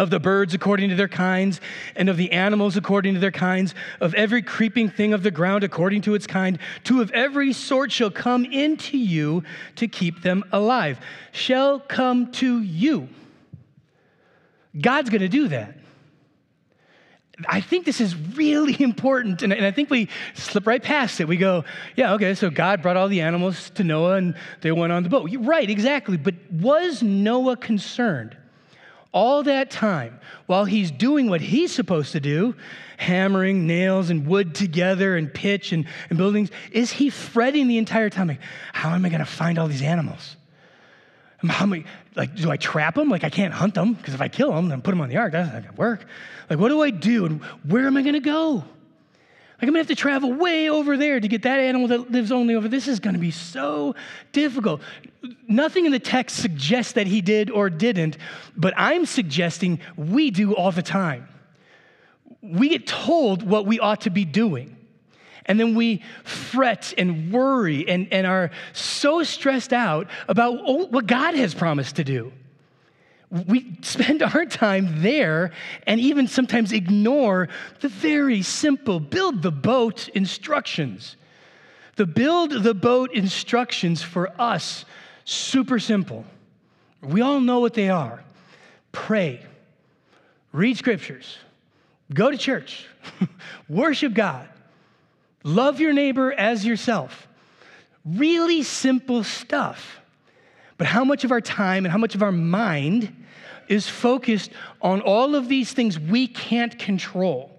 of 0.00 0.08
the 0.08 0.18
birds 0.18 0.54
according 0.54 0.88
to 0.88 0.94
their 0.96 1.08
kinds, 1.08 1.60
and 1.94 2.08
of 2.08 2.16
the 2.16 2.32
animals 2.32 2.74
according 2.74 3.12
to 3.12 3.20
their 3.20 3.30
kinds, 3.30 3.74
of 4.00 4.14
every 4.14 4.40
creeping 4.40 4.88
thing 4.88 5.12
of 5.12 5.22
the 5.22 5.30
ground 5.30 5.62
according 5.62 6.00
to 6.00 6.14
its 6.14 6.26
kind, 6.26 6.58
two 6.84 7.02
of 7.02 7.10
every 7.10 7.52
sort 7.52 7.92
shall 7.92 8.10
come 8.10 8.46
into 8.46 8.96
you 8.96 9.44
to 9.76 9.86
keep 9.86 10.22
them 10.22 10.42
alive. 10.52 10.98
Shall 11.32 11.78
come 11.78 12.32
to 12.32 12.62
you. 12.62 13.10
God's 14.80 15.10
going 15.10 15.20
to 15.20 15.28
do 15.28 15.48
that. 15.48 15.76
I 17.46 17.60
think 17.60 17.84
this 17.84 18.00
is 18.00 18.16
really 18.16 18.76
important, 18.82 19.42
and, 19.42 19.52
I 19.52 19.70
think 19.70 19.90
we 19.90 20.08
slip 20.32 20.66
right 20.66 20.82
past 20.82 21.20
it. 21.20 21.28
We 21.28 21.36
go, 21.36 21.64
yeah, 21.94 22.14
okay, 22.14 22.34
so 22.34 22.48
God 22.48 22.80
brought 22.80 22.96
all 22.96 23.08
the 23.08 23.20
animals 23.20 23.68
to 23.74 23.84
Noah 23.84 24.14
and 24.14 24.34
they 24.62 24.72
went 24.72 24.94
on 24.94 25.02
the 25.02 25.10
boat. 25.10 25.30
Right, 25.40 25.68
exactly. 25.68 26.16
But 26.16 26.36
was 26.50 27.02
Noah 27.02 27.58
concerned 27.58 28.38
all 29.12 29.42
that 29.42 29.70
time 29.70 30.20
while 30.46 30.64
he's 30.64 30.90
doing 30.90 31.28
what 31.28 31.40
he's 31.40 31.72
supposed 31.72 32.12
to 32.12 32.20
do, 32.20 32.54
hammering 32.96 33.66
nails 33.66 34.10
and 34.10 34.26
wood 34.26 34.54
together 34.54 35.16
and 35.16 35.32
pitch 35.32 35.72
and, 35.72 35.86
and 36.08 36.18
buildings? 36.18 36.50
Is 36.72 36.92
he 36.92 37.10
fretting 37.10 37.68
the 37.68 37.78
entire 37.78 38.10
time? 38.10 38.28
Like, 38.28 38.40
how 38.72 38.94
am 38.94 39.04
I 39.04 39.08
going 39.08 39.20
to 39.20 39.24
find 39.24 39.58
all 39.58 39.68
these 39.68 39.82
animals? 39.82 40.36
How 41.38 41.64
many, 41.64 41.86
like, 42.14 42.34
do 42.34 42.50
I 42.50 42.58
trap 42.58 42.96
them? 42.96 43.08
Like, 43.08 43.24
I 43.24 43.30
can't 43.30 43.54
hunt 43.54 43.74
them 43.74 43.94
because 43.94 44.12
if 44.12 44.20
I 44.20 44.28
kill 44.28 44.52
them, 44.52 44.68
then 44.68 44.82
put 44.82 44.90
them 44.90 45.00
on 45.00 45.08
the 45.08 45.16
ark. 45.16 45.32
That's 45.32 45.50
not 45.50 45.62
going 45.62 45.74
to 45.74 45.80
work. 45.80 46.04
Like, 46.50 46.58
what 46.58 46.68
do 46.68 46.82
I 46.82 46.90
do? 46.90 47.24
And 47.24 47.42
where 47.64 47.86
am 47.86 47.96
I 47.96 48.02
going 48.02 48.14
to 48.14 48.20
go? 48.20 48.64
Like, 49.60 49.68
I'm 49.68 49.74
to 49.74 49.80
have 49.80 49.86
to 49.88 49.94
travel 49.94 50.32
way 50.32 50.70
over 50.70 50.96
there 50.96 51.20
to 51.20 51.28
get 51.28 51.42
that 51.42 51.60
animal 51.60 51.88
that 51.88 52.10
lives 52.10 52.32
only 52.32 52.54
over. 52.54 52.66
This 52.66 52.88
is 52.88 52.98
to 53.14 53.20
be 53.20 53.30
so 53.30 53.94
difficult. 54.32 54.80
Nothing 55.48 55.84
in 55.84 55.92
the 55.92 55.98
text 55.98 56.36
suggests 56.36 56.94
that 56.94 57.06
he 57.06 57.20
did 57.20 57.50
or 57.50 57.68
didn't, 57.68 58.16
but 58.56 58.72
I'm 58.74 59.04
suggesting 59.04 59.80
we 59.96 60.30
do 60.30 60.54
all 60.54 60.72
the 60.72 60.82
time. 60.82 61.28
We 62.40 62.70
get 62.70 62.86
told 62.86 63.42
what 63.42 63.66
we 63.66 63.78
ought 63.78 64.00
to 64.02 64.10
be 64.10 64.24
doing. 64.24 64.78
And 65.44 65.60
then 65.60 65.74
we 65.74 66.02
fret 66.24 66.94
and 66.96 67.30
worry 67.30 67.86
and, 67.86 68.10
and 68.10 68.26
are 68.26 68.52
so 68.72 69.22
stressed 69.24 69.74
out 69.74 70.08
about 70.26 70.90
what 70.90 71.06
God 71.06 71.34
has 71.34 71.52
promised 71.54 71.96
to 71.96 72.04
do. 72.04 72.32
We 73.30 73.76
spend 73.82 74.22
our 74.22 74.44
time 74.44 75.02
there 75.02 75.52
and 75.86 76.00
even 76.00 76.26
sometimes 76.26 76.72
ignore 76.72 77.48
the 77.80 77.88
very 77.88 78.42
simple 78.42 78.98
build 78.98 79.42
the 79.42 79.52
boat 79.52 80.08
instructions. 80.08 81.16
The 81.96 82.06
build 82.06 82.50
the 82.50 82.74
boat 82.74 83.12
instructions 83.12 84.02
for 84.02 84.30
us, 84.40 84.84
super 85.24 85.78
simple. 85.78 86.24
We 87.02 87.20
all 87.20 87.40
know 87.40 87.60
what 87.60 87.74
they 87.74 87.88
are 87.88 88.22
pray, 88.92 89.40
read 90.52 90.76
scriptures, 90.76 91.38
go 92.12 92.30
to 92.30 92.36
church, 92.36 92.86
worship 93.68 94.14
God, 94.14 94.48
Love 95.42 95.80
your 95.80 95.92
neighbor 95.92 96.32
as 96.32 96.66
yourself. 96.66 97.28
Really 98.04 98.62
simple 98.62 99.24
stuff. 99.24 100.00
But 100.76 100.86
how 100.86 101.04
much 101.04 101.24
of 101.24 101.32
our 101.32 101.40
time 101.40 101.84
and 101.84 101.92
how 101.92 101.98
much 101.98 102.14
of 102.14 102.22
our 102.22 102.32
mind 102.32 103.19
is 103.70 103.88
focused 103.88 104.50
on 104.82 105.00
all 105.00 105.36
of 105.36 105.48
these 105.48 105.72
things 105.72 105.98
we 105.98 106.26
can't 106.26 106.76
control? 106.78 107.50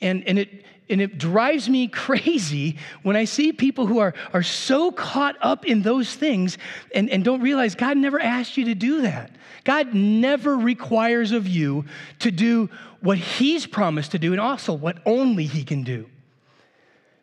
And, 0.00 0.22
and, 0.28 0.38
it, 0.38 0.64
and 0.90 1.00
it 1.00 1.16
drives 1.16 1.68
me 1.68 1.88
crazy 2.06 2.76
when 3.02 3.16
I 3.16 3.24
see 3.24 3.52
people 3.52 3.86
who 3.86 3.98
are, 3.98 4.14
are 4.34 4.42
so 4.42 4.92
caught 4.92 5.36
up 5.40 5.64
in 5.64 5.82
those 5.82 6.14
things 6.14 6.58
and, 6.94 7.08
and 7.08 7.24
don't 7.24 7.40
realize 7.40 7.74
God 7.74 7.96
never 7.96 8.20
asked 8.20 8.58
you 8.58 8.66
to 8.66 8.74
do 8.74 9.00
that. 9.02 9.32
God 9.64 9.94
never 9.94 10.56
requires 10.58 11.32
of 11.32 11.48
you 11.48 11.86
to 12.18 12.30
do 12.30 12.68
what 13.00 13.16
He's 13.16 13.66
promised 13.66 14.12
to 14.12 14.18
do 14.18 14.32
and 14.32 14.40
also 14.40 14.74
what 14.74 14.98
only 15.06 15.46
He 15.46 15.64
can 15.64 15.84
do. 15.84 16.06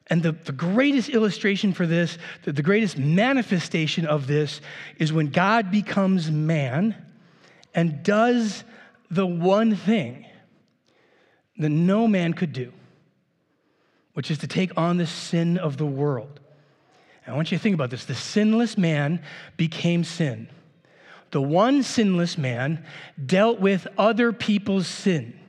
And 0.07 0.23
the, 0.23 0.31
the 0.31 0.51
greatest 0.51 1.09
illustration 1.09 1.71
for 1.71 1.85
this, 1.85 2.17
the, 2.43 2.51
the 2.51 2.63
greatest 2.63 2.97
manifestation 2.97 4.07
of 4.07 4.25
this, 4.25 4.59
is 4.97 5.13
when 5.13 5.27
God 5.27 5.69
becomes 5.69 6.31
man 6.31 6.95
and 7.73 8.03
does 8.03 8.63
the 9.09 9.25
one 9.25 9.75
thing 9.75 10.25
that 11.57 11.69
no 11.69 12.07
man 12.07 12.33
could 12.33 12.53
do, 12.53 12.71
which 14.13 14.31
is 14.31 14.39
to 14.39 14.47
take 14.47 14.77
on 14.77 14.97
the 14.97 15.07
sin 15.07 15.57
of 15.57 15.77
the 15.77 15.85
world. 15.85 16.39
I 17.27 17.33
want 17.33 17.51
you 17.51 17.57
to 17.57 17.61
think 17.61 17.75
about 17.75 17.91
this. 17.91 18.05
The 18.05 18.15
sinless 18.15 18.77
man 18.77 19.21
became 19.55 20.03
sin. 20.03 20.49
The 21.31 21.41
one 21.41 21.81
sinless 21.83 22.37
man 22.37 22.83
dealt 23.23 23.59
with 23.59 23.87
other 23.97 24.33
people's 24.33 24.87
sin. 24.87 25.39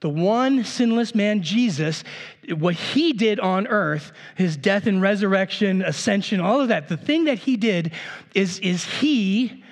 The 0.00 0.08
one 0.10 0.64
sinless 0.64 1.14
man, 1.14 1.42
Jesus, 1.42 2.04
what 2.48 2.74
he 2.74 3.12
did 3.12 3.40
on 3.40 3.66
earth, 3.66 4.12
his 4.36 4.56
death 4.56 4.86
and 4.86 5.00
resurrection, 5.00 5.82
ascension, 5.82 6.40
all 6.40 6.60
of 6.60 6.68
that, 6.68 6.88
the 6.88 6.96
thing 6.96 7.24
that 7.24 7.38
he 7.38 7.56
did 7.56 7.92
is, 8.34 8.58
is 8.58 8.84
he 8.84 9.63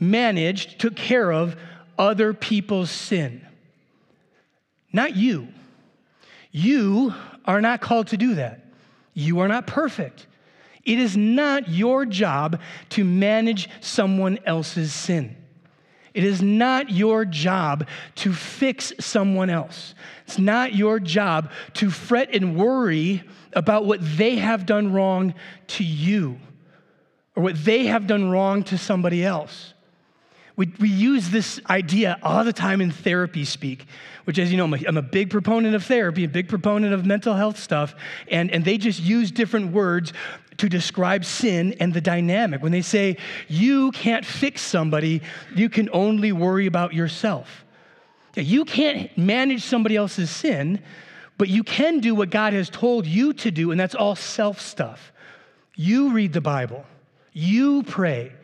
managed, 0.00 0.80
took 0.80 0.96
care 0.96 1.30
of 1.30 1.56
other 1.98 2.32
people's 2.32 2.90
sin. 2.90 3.46
Not 4.92 5.14
you. 5.14 5.48
You 6.50 7.14
are 7.44 7.60
not 7.60 7.80
called 7.80 8.08
to 8.08 8.16
do 8.16 8.34
that. 8.36 8.64
You 9.14 9.40
are 9.40 9.48
not 9.48 9.66
perfect. 9.66 10.26
It 10.84 10.98
is 10.98 11.16
not 11.16 11.68
your 11.68 12.06
job 12.06 12.60
to 12.90 13.04
manage 13.04 13.68
someone 13.80 14.38
else's 14.46 14.92
sin. 14.92 15.36
It 16.14 16.24
is 16.24 16.42
not 16.42 16.90
your 16.90 17.24
job 17.24 17.86
to 18.16 18.32
fix 18.32 18.92
someone 18.98 19.50
else. 19.50 19.94
It's 20.26 20.38
not 20.38 20.74
your 20.74 20.98
job 20.98 21.50
to 21.74 21.90
fret 21.90 22.34
and 22.34 22.56
worry 22.56 23.22
about 23.52 23.84
what 23.84 24.00
they 24.16 24.36
have 24.36 24.66
done 24.66 24.92
wrong 24.92 25.34
to 25.68 25.84
you 25.84 26.38
or 27.36 27.42
what 27.42 27.64
they 27.64 27.86
have 27.86 28.06
done 28.06 28.30
wrong 28.30 28.64
to 28.64 28.78
somebody 28.78 29.24
else. 29.24 29.74
We, 30.60 30.70
we 30.78 30.90
use 30.90 31.30
this 31.30 31.58
idea 31.70 32.18
all 32.22 32.44
the 32.44 32.52
time 32.52 32.82
in 32.82 32.90
therapy 32.90 33.46
speak, 33.46 33.86
which, 34.24 34.38
as 34.38 34.50
you 34.50 34.58
know, 34.58 34.64
I'm 34.64 34.74
a, 34.74 34.78
I'm 34.88 34.96
a 34.98 35.02
big 35.02 35.30
proponent 35.30 35.74
of 35.74 35.82
therapy, 35.86 36.24
a 36.24 36.28
big 36.28 36.50
proponent 36.50 36.92
of 36.92 37.06
mental 37.06 37.32
health 37.32 37.58
stuff, 37.58 37.94
and, 38.28 38.50
and 38.50 38.62
they 38.62 38.76
just 38.76 39.00
use 39.00 39.30
different 39.30 39.72
words 39.72 40.12
to 40.58 40.68
describe 40.68 41.24
sin 41.24 41.74
and 41.80 41.94
the 41.94 42.02
dynamic. 42.02 42.62
When 42.62 42.72
they 42.72 42.82
say, 42.82 43.16
you 43.48 43.90
can't 43.92 44.22
fix 44.22 44.60
somebody, 44.60 45.22
you 45.56 45.70
can 45.70 45.88
only 45.94 46.30
worry 46.30 46.66
about 46.66 46.92
yourself. 46.92 47.64
You 48.36 48.66
can't 48.66 49.16
manage 49.16 49.62
somebody 49.62 49.96
else's 49.96 50.28
sin, 50.28 50.82
but 51.38 51.48
you 51.48 51.64
can 51.64 52.00
do 52.00 52.14
what 52.14 52.28
God 52.28 52.52
has 52.52 52.68
told 52.68 53.06
you 53.06 53.32
to 53.32 53.50
do, 53.50 53.70
and 53.70 53.80
that's 53.80 53.94
all 53.94 54.14
self 54.14 54.60
stuff. 54.60 55.10
You 55.74 56.12
read 56.12 56.34
the 56.34 56.42
Bible, 56.42 56.84
you 57.32 57.82
pray, 57.84 58.34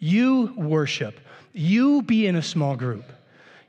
you 0.00 0.52
worship, 0.58 1.18
you 1.52 2.02
be 2.02 2.26
in 2.26 2.36
a 2.36 2.42
small 2.42 2.76
group. 2.76 3.04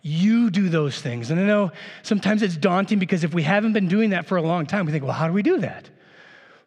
You 0.01 0.49
do 0.49 0.67
those 0.69 0.99
things. 0.99 1.31
And 1.31 1.39
I 1.39 1.43
know 1.43 1.71
sometimes 2.01 2.41
it's 2.41 2.57
daunting 2.57 2.99
because 2.99 3.23
if 3.23 3.33
we 3.33 3.43
haven't 3.43 3.73
been 3.73 3.87
doing 3.87 4.09
that 4.09 4.25
for 4.25 4.37
a 4.37 4.41
long 4.41 4.65
time, 4.65 4.85
we 4.85 4.91
think, 4.91 5.03
well, 5.03 5.13
how 5.13 5.27
do 5.27 5.33
we 5.33 5.43
do 5.43 5.59
that? 5.59 5.89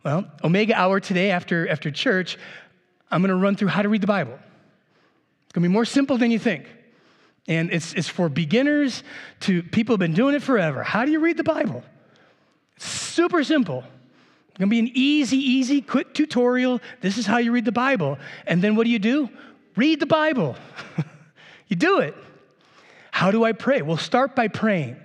Well, 0.05 0.25
Omega 0.43 0.75
Hour 0.75 1.01
today 1.01 1.31
after, 1.31 1.69
after 1.69 1.91
church, 1.91 2.39
I'm 3.11 3.21
going 3.21 3.29
to 3.29 3.37
run 3.37 3.57
through 3.57 3.69
how 3.69 3.83
to 3.83 3.89
read 3.89 4.01
the 4.01 4.07
Bible. 4.07 4.33
It's 4.33 5.53
going 5.53 5.63
to 5.63 5.69
be 5.69 5.73
more 5.73 5.85
simple 5.85 6.17
than 6.17 6.31
you 6.31 6.39
think. 6.39 6.67
And 7.49 7.71
it's, 7.73 7.93
it's 7.93 8.09
for 8.09 8.29
beginners 8.29 9.03
to 9.41 9.63
people 9.63 9.93
who've 9.93 10.01
been 10.01 10.15
doing 10.15 10.35
it 10.35 10.43
forever. 10.43 10.83
How 10.83 11.05
do 11.05 11.13
you 11.13 11.21
read 11.21 11.37
the 11.37 11.45
Bible? 11.45 11.85
Super 12.79 13.45
simple. 13.45 13.85
It's 14.49 14.59
going 14.59 14.69
to 14.69 14.71
be 14.71 14.79
an 14.79 14.91
easy, 14.95 15.37
easy, 15.37 15.81
quick 15.81 16.15
tutorial. 16.15 16.81
This 17.03 17.19
is 17.19 17.27
how 17.27 17.39
you 17.39 17.53
read 17.53 17.65
the 17.65 17.73
Bible. 17.73 18.19
And 18.47 18.63
then 18.63 18.75
what 18.77 18.85
do 18.85 18.91
you 18.91 18.99
do? 18.99 19.29
Read 19.77 20.01
the 20.01 20.07
Bible. 20.07 20.57
you 21.69 21.77
do 21.77 22.01
it. 22.01 22.15
How 23.11 23.31
do 23.31 23.45
I 23.45 23.53
pray? 23.53 23.83
Well, 23.83 23.97
start 23.97 24.35
by 24.35 24.49
praying. 24.49 24.97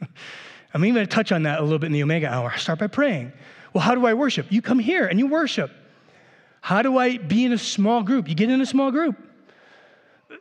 I'm 0.74 0.84
even 0.84 0.94
going 0.94 1.06
to 1.06 1.12
touch 1.12 1.32
on 1.32 1.44
that 1.44 1.60
a 1.60 1.62
little 1.62 1.78
bit 1.78 1.86
in 1.86 1.92
the 1.92 2.02
Omega 2.02 2.28
Hour. 2.28 2.56
Start 2.56 2.78
by 2.78 2.86
praying. 2.86 3.32
Well, 3.72 3.82
how 3.82 3.94
do 3.94 4.06
I 4.06 4.14
worship? 4.14 4.46
You 4.50 4.62
come 4.62 4.78
here 4.78 5.06
and 5.06 5.18
you 5.18 5.26
worship. 5.26 5.70
How 6.60 6.82
do 6.82 6.96
I 6.96 7.18
be 7.18 7.44
in 7.44 7.52
a 7.52 7.58
small 7.58 8.02
group? 8.02 8.28
You 8.28 8.34
get 8.34 8.48
in 8.48 8.60
a 8.60 8.66
small 8.66 8.90
group. 8.90 9.16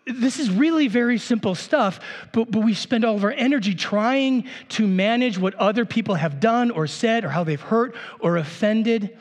This 0.06 0.40
is 0.40 0.50
really 0.50 0.88
very 0.88 1.18
simple 1.18 1.56
stuff, 1.56 2.00
but, 2.32 2.52
but 2.52 2.60
we 2.60 2.74
spend 2.74 3.06
all 3.06 3.16
of 3.16 3.24
our 3.24 3.32
energy 3.32 3.74
trying 3.74 4.46
to 4.70 4.88
manage 4.88 5.38
what 5.38 5.54
other 5.56 5.86
people 5.86 6.16
have 6.16 6.40
done 6.40 6.72
or 6.72 6.88
said 6.88 7.24
or 7.24 7.30
how 7.30 7.44
they've 7.44 7.62
hurt 7.62 7.96
or 8.20 8.38
offended. 8.38 9.18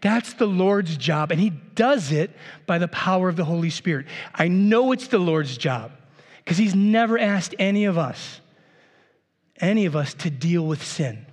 That's 0.00 0.34
the 0.34 0.46
Lord's 0.46 0.96
job, 0.96 1.32
and 1.32 1.40
He 1.40 1.50
does 1.50 2.12
it 2.12 2.30
by 2.66 2.78
the 2.78 2.88
power 2.88 3.28
of 3.28 3.36
the 3.36 3.44
Holy 3.44 3.70
Spirit. 3.70 4.06
I 4.34 4.48
know 4.48 4.92
it's 4.92 5.08
the 5.08 5.18
Lord's 5.18 5.56
job 5.56 5.92
because 6.44 6.58
He's 6.58 6.74
never 6.74 7.18
asked 7.18 7.54
any 7.58 7.86
of 7.86 7.96
us, 7.96 8.40
any 9.58 9.86
of 9.86 9.96
us, 9.96 10.14
to 10.14 10.30
deal 10.30 10.66
with 10.66 10.84
sin. 10.84 11.26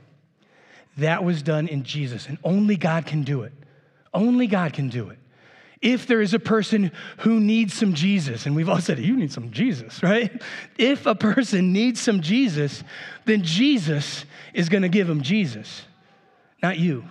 That 0.97 1.23
was 1.23 1.41
done 1.41 1.67
in 1.67 1.83
Jesus, 1.83 2.27
and 2.27 2.37
only 2.43 2.77
God 2.77 3.05
can 3.05 3.23
do 3.23 3.43
it. 3.43 3.53
Only 4.13 4.47
God 4.47 4.73
can 4.73 4.89
do 4.89 5.09
it. 5.09 5.17
If 5.81 6.07
there 6.07 6.21
is 6.21 6.33
a 6.33 6.39
person 6.39 6.93
who 7.17 7.41
needs 7.41 7.73
some 7.73 7.93
Jesus, 7.93 8.45
and 8.45 8.55
we've 8.55 8.69
all 8.69 8.79
said, 8.79 8.99
you 8.99 9.17
need 9.17 9.33
some 9.33 9.51
Jesus, 9.51 10.01
right? 10.01 10.41
If 10.77 11.05
a 11.05 11.15
person 11.15 11.73
needs 11.73 11.99
some 11.99 12.21
Jesus, 12.21 12.83
then 13.25 13.43
Jesus 13.43 14.23
is 14.53 14.69
to 14.83 14.89
give 14.89 15.09
him 15.09 15.21
Jesus, 15.21 15.83
not 16.61 16.77
you. 16.77 17.03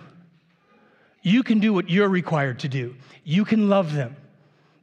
You 1.23 1.41
can 1.41 1.59
do 1.59 1.73
what 1.73 1.89
you're 1.89 2.09
required 2.09 2.59
to 2.59 2.67
do. 2.67 2.95
You 3.23 3.45
can 3.45 3.69
love 3.69 3.93
them. 3.93 4.15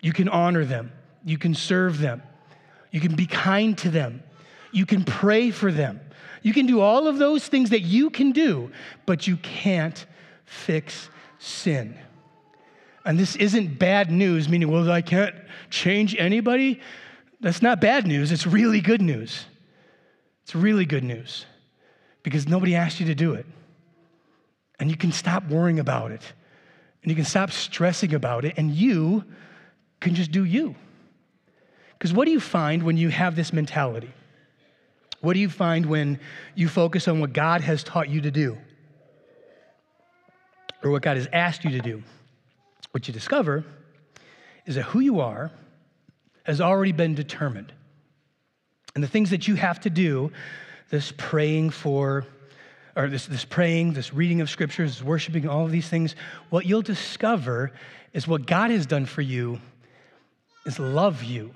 You 0.00 0.12
can 0.12 0.28
honor 0.28 0.64
them. 0.64 0.90
You 1.24 1.38
can 1.38 1.54
serve 1.54 1.98
them. 1.98 2.22
You 2.90 3.00
can 3.00 3.14
be 3.14 3.26
kind 3.26 3.76
to 3.78 3.90
them. 3.90 4.22
You 4.72 4.86
can 4.86 5.04
pray 5.04 5.50
for 5.50 5.70
them. 5.70 6.00
You 6.42 6.54
can 6.54 6.66
do 6.66 6.80
all 6.80 7.06
of 7.06 7.18
those 7.18 7.46
things 7.46 7.70
that 7.70 7.82
you 7.82 8.08
can 8.08 8.32
do, 8.32 8.72
but 9.04 9.26
you 9.26 9.36
can't 9.36 10.06
fix 10.46 11.10
sin. 11.38 11.96
And 13.04 13.18
this 13.18 13.36
isn't 13.36 13.78
bad 13.78 14.10
news, 14.10 14.48
meaning, 14.48 14.70
well, 14.70 14.90
I 14.90 15.02
can't 15.02 15.34
change 15.68 16.16
anybody. 16.16 16.80
That's 17.40 17.60
not 17.60 17.80
bad 17.80 18.06
news. 18.06 18.32
It's 18.32 18.46
really 18.46 18.80
good 18.80 19.02
news. 19.02 19.44
It's 20.42 20.54
really 20.54 20.86
good 20.86 21.04
news 21.04 21.44
because 22.22 22.48
nobody 22.48 22.74
asked 22.74 23.00
you 23.00 23.06
to 23.06 23.14
do 23.14 23.34
it. 23.34 23.46
And 24.80 24.90
you 24.90 24.96
can 24.96 25.12
stop 25.12 25.46
worrying 25.48 25.78
about 25.78 26.10
it. 26.10 26.22
And 27.02 27.10
you 27.10 27.16
can 27.16 27.24
stop 27.24 27.50
stressing 27.50 28.14
about 28.14 28.44
it. 28.44 28.54
And 28.56 28.72
you 28.72 29.24
can 30.00 30.14
just 30.14 30.32
do 30.32 30.44
you. 30.44 30.74
Because 31.92 32.14
what 32.14 32.24
do 32.24 32.30
you 32.30 32.40
find 32.40 32.82
when 32.82 32.96
you 32.96 33.10
have 33.10 33.36
this 33.36 33.52
mentality? 33.52 34.10
What 35.20 35.34
do 35.34 35.38
you 35.38 35.50
find 35.50 35.84
when 35.84 36.18
you 36.54 36.66
focus 36.66 37.06
on 37.08 37.20
what 37.20 37.34
God 37.34 37.60
has 37.60 37.84
taught 37.84 38.08
you 38.08 38.22
to 38.22 38.30
do? 38.30 38.56
Or 40.82 40.90
what 40.90 41.02
God 41.02 41.18
has 41.18 41.28
asked 41.30 41.62
you 41.62 41.70
to 41.72 41.80
do? 41.80 42.02
What 42.92 43.06
you 43.06 43.12
discover 43.12 43.64
is 44.64 44.76
that 44.76 44.84
who 44.84 45.00
you 45.00 45.20
are 45.20 45.50
has 46.44 46.60
already 46.60 46.92
been 46.92 47.14
determined. 47.14 47.72
And 48.94 49.04
the 49.04 49.08
things 49.08 49.28
that 49.30 49.46
you 49.46 49.56
have 49.56 49.78
to 49.80 49.90
do, 49.90 50.32
this 50.88 51.12
praying 51.16 51.70
for, 51.70 52.24
or 53.00 53.08
this, 53.08 53.26
this 53.26 53.44
praying, 53.44 53.92
this 53.94 54.12
reading 54.12 54.40
of 54.40 54.50
scriptures, 54.50 54.96
this 54.96 55.04
worshiping, 55.04 55.48
all 55.48 55.64
of 55.64 55.70
these 55.70 55.88
things, 55.88 56.14
what 56.50 56.66
you'll 56.66 56.82
discover 56.82 57.72
is 58.12 58.28
what 58.28 58.46
God 58.46 58.70
has 58.70 58.86
done 58.86 59.06
for 59.06 59.22
you 59.22 59.60
is 60.66 60.78
love 60.78 61.22
you 61.22 61.52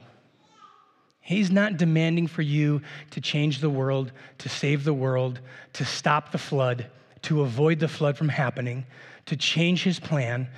He's 1.24 1.50
not 1.50 1.78
demanding 1.78 2.26
for 2.26 2.42
you 2.42 2.82
to 3.12 3.20
change 3.20 3.60
the 3.60 3.70
world, 3.70 4.12
to 4.36 4.50
save 4.50 4.84
the 4.84 4.92
world, 4.92 5.40
to 5.72 5.82
stop 5.82 6.32
the 6.32 6.38
flood, 6.38 6.90
to 7.22 7.40
avoid 7.40 7.78
the 7.78 7.88
flood 7.88 8.18
from 8.18 8.28
happening, 8.28 8.84
to 9.24 9.34
change 9.34 9.84
his 9.84 9.98
plan, 9.98 10.48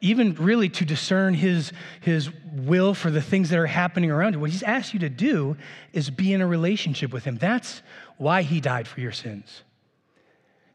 even 0.00 0.34
really 0.34 0.68
to 0.68 0.84
discern 0.84 1.34
his, 1.34 1.72
his 2.00 2.28
will 2.52 2.92
for 2.92 3.08
the 3.08 3.22
things 3.22 3.50
that 3.50 3.58
are 3.60 3.68
happening 3.68 4.10
around 4.10 4.32
you. 4.32 4.40
What 4.40 4.50
he's 4.50 4.64
asked 4.64 4.92
you 4.92 4.98
to 4.98 5.08
do 5.08 5.56
is 5.92 6.10
be 6.10 6.32
in 6.32 6.40
a 6.40 6.46
relationship 6.46 7.12
with 7.12 7.22
him. 7.22 7.38
That's 7.38 7.80
why 8.16 8.42
he 8.42 8.60
died 8.60 8.88
for 8.88 9.00
your 9.00 9.12
sins. 9.12 9.62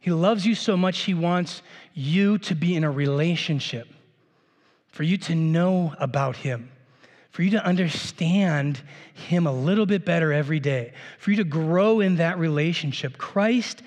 He 0.02 0.12
loves 0.12 0.46
you 0.46 0.56
so 0.56 0.76
much, 0.76 1.00
he 1.00 1.14
wants 1.14 1.62
you 1.94 2.38
to 2.40 2.56
be 2.56 2.76
in 2.76 2.84
a 2.84 2.92
relationship, 2.92 3.88
for 4.90 5.04
you 5.04 5.18
to 5.20 5.36
know 5.36 5.94
about 6.00 6.36
him 6.36 6.70
for 7.32 7.44
you 7.44 7.52
to 7.52 7.66
understand 7.66 8.82
Him 9.14 9.48
a 9.48 9.54
little 9.54 9.86
bit 9.86 10.06
better 10.06 10.32
every 10.32 10.60
day, 10.60 10.94
for 11.18 11.32
you 11.32 11.38
to 11.38 11.44
grow 11.46 12.02
in 12.02 12.18
that 12.18 12.38
relationship. 12.38 13.18
Christ 13.18 13.82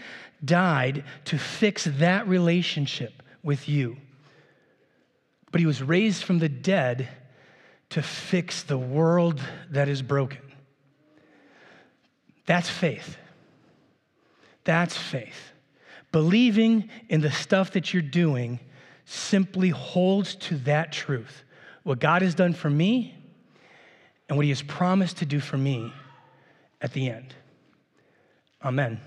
died 0.45 1.05
to 1.27 1.39
fix 1.39 1.85
that 1.85 2.27
relationship 2.27 3.23
with 3.43 3.69
you. 3.69 3.99
But 5.53 5.61
He 5.61 5.67
was 5.67 5.83
raised 5.83 6.25
from 6.25 6.39
the 6.39 6.49
dead 6.49 7.09
to 7.91 8.03
fix 8.03 8.63
the 8.63 8.79
world 8.79 9.41
that 9.71 9.89
is 9.89 10.01
broken. 10.01 10.41
That's 12.47 12.69
faith. 12.69 13.17
That's 14.65 14.97
faith. 14.97 15.53
Believing 16.15 16.91
in 17.09 17.23
the 17.23 17.33
stuff 17.33 17.73
that 17.73 17.93
you're 17.93 18.01
doing 18.01 18.61
simply 19.05 19.71
holds 19.71 20.37
to 20.37 20.59
that 20.59 20.93
truth. 20.93 21.43
What 21.83 21.99
God 21.99 22.23
has 22.23 22.37
done 22.37 22.53
for 22.53 22.71
me, 22.71 23.17
and 24.29 24.39
what 24.39 24.45
he 24.45 24.51
has 24.51 24.63
promised 24.63 25.17
to 25.17 25.27
do 25.27 25.41
for 25.41 25.59
me 25.59 25.93
at 26.81 26.93
the 26.93 27.11
end. 27.11 27.35
Amen. 28.65 29.01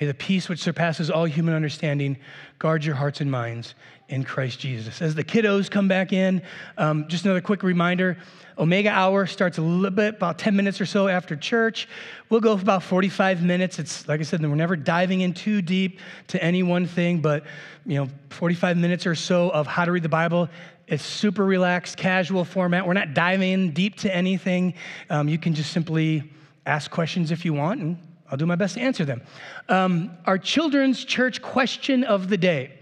May 0.00 0.06
the 0.06 0.14
peace 0.14 0.48
which 0.48 0.60
surpasses 0.60 1.10
all 1.10 1.24
human 1.24 1.54
understanding 1.54 2.16
guard 2.58 2.84
your 2.84 2.96
hearts 2.96 3.20
and 3.20 3.30
minds 3.30 3.74
in 4.08 4.24
Christ 4.24 4.58
Jesus. 4.58 5.00
As 5.00 5.14
the 5.14 5.24
kiddos 5.24 5.70
come 5.70 5.88
back 5.88 6.12
in, 6.12 6.42
um, 6.76 7.06
just 7.08 7.24
another 7.24 7.40
quick 7.40 7.62
reminder 7.62 8.16
Omega 8.56 8.90
Hour 8.90 9.26
starts 9.26 9.58
a 9.58 9.62
little 9.62 9.90
bit, 9.90 10.14
about 10.14 10.38
10 10.38 10.54
minutes 10.54 10.80
or 10.80 10.86
so 10.86 11.08
after 11.08 11.34
church. 11.34 11.88
We'll 12.28 12.40
go 12.40 12.56
for 12.56 12.62
about 12.62 12.82
45 12.84 13.42
minutes. 13.42 13.78
It's 13.78 14.06
like 14.06 14.20
I 14.20 14.22
said, 14.22 14.42
we're 14.42 14.54
never 14.54 14.76
diving 14.76 15.22
in 15.22 15.34
too 15.34 15.60
deep 15.60 15.98
to 16.28 16.42
any 16.42 16.62
one 16.62 16.86
thing, 16.86 17.20
but 17.20 17.44
you 17.84 17.96
know, 17.96 18.08
45 18.30 18.76
minutes 18.76 19.06
or 19.06 19.14
so 19.14 19.50
of 19.50 19.66
how 19.66 19.84
to 19.84 19.92
read 19.92 20.04
the 20.04 20.08
Bible. 20.08 20.48
It's 20.86 21.04
super 21.04 21.44
relaxed, 21.44 21.96
casual 21.96 22.44
format. 22.44 22.86
We're 22.86 22.92
not 22.92 23.14
diving 23.14 23.52
in 23.52 23.70
deep 23.72 23.96
to 23.98 24.14
anything. 24.14 24.74
Um, 25.10 25.28
you 25.28 25.38
can 25.38 25.54
just 25.54 25.72
simply 25.72 26.30
ask 26.66 26.90
questions 26.90 27.30
if 27.30 27.44
you 27.44 27.54
want, 27.54 27.80
and 27.80 27.98
I'll 28.30 28.38
do 28.38 28.46
my 28.46 28.56
best 28.56 28.74
to 28.74 28.80
answer 28.80 29.04
them. 29.04 29.22
Um, 29.68 30.10
our 30.26 30.38
children's 30.38 31.04
church 31.04 31.42
question 31.42 32.04
of 32.04 32.28
the 32.28 32.36
day. 32.36 32.72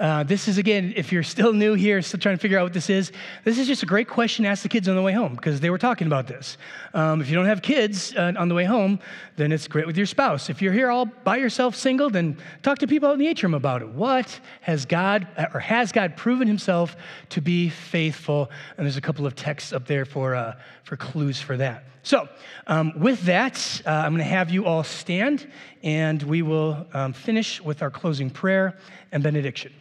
Uh, 0.00 0.24
this 0.24 0.48
is, 0.48 0.58
again, 0.58 0.92
if 0.96 1.12
you're 1.12 1.22
still 1.22 1.52
new 1.52 1.74
here, 1.74 2.02
still 2.02 2.18
trying 2.18 2.34
to 2.34 2.40
figure 2.40 2.58
out 2.58 2.64
what 2.64 2.72
this 2.72 2.90
is, 2.90 3.12
this 3.44 3.56
is 3.56 3.68
just 3.68 3.84
a 3.84 3.86
great 3.86 4.08
question 4.08 4.42
to 4.42 4.48
ask 4.48 4.64
the 4.64 4.68
kids 4.68 4.88
on 4.88 4.96
the 4.96 5.02
way 5.02 5.12
home 5.12 5.36
because 5.36 5.60
they 5.60 5.70
were 5.70 5.78
talking 5.78 6.08
about 6.08 6.26
this. 6.26 6.58
Um, 6.92 7.20
if 7.20 7.28
you 7.28 7.36
don't 7.36 7.46
have 7.46 7.62
kids 7.62 8.12
uh, 8.16 8.32
on 8.36 8.48
the 8.48 8.54
way 8.54 8.64
home, 8.64 8.98
then 9.36 9.52
it's 9.52 9.68
great 9.68 9.86
with 9.86 9.96
your 9.96 10.06
spouse. 10.06 10.50
If 10.50 10.60
you're 10.60 10.72
here 10.72 10.90
all 10.90 11.04
by 11.04 11.36
yourself, 11.36 11.76
single, 11.76 12.10
then 12.10 12.36
talk 12.64 12.78
to 12.78 12.88
people 12.88 13.10
out 13.10 13.12
in 13.12 13.20
the 13.20 13.28
atrium 13.28 13.54
about 13.54 13.80
it. 13.80 13.90
What 13.90 14.40
has 14.62 14.86
God, 14.86 15.28
or 15.54 15.60
has 15.60 15.92
God 15.92 16.16
proven 16.16 16.48
himself 16.48 16.96
to 17.28 17.40
be 17.40 17.68
faithful? 17.68 18.50
And 18.76 18.84
there's 18.84 18.96
a 18.96 19.00
couple 19.02 19.24
of 19.24 19.36
texts 19.36 19.72
up 19.72 19.86
there 19.86 20.04
for, 20.04 20.34
uh, 20.34 20.56
for 20.82 20.96
clues 20.96 21.40
for 21.40 21.56
that. 21.58 21.84
So, 22.04 22.28
um, 22.66 22.98
with 22.98 23.22
that, 23.26 23.82
uh, 23.86 23.90
I'm 23.90 24.12
going 24.12 24.18
to 24.18 24.24
have 24.24 24.50
you 24.50 24.64
all 24.64 24.82
stand 24.82 25.48
and 25.84 26.20
we 26.20 26.42
will 26.42 26.84
um, 26.92 27.12
finish 27.12 27.60
with 27.60 27.80
our 27.80 27.90
closing 27.90 28.28
prayer 28.28 28.76
and 29.12 29.22
benediction. 29.22 29.72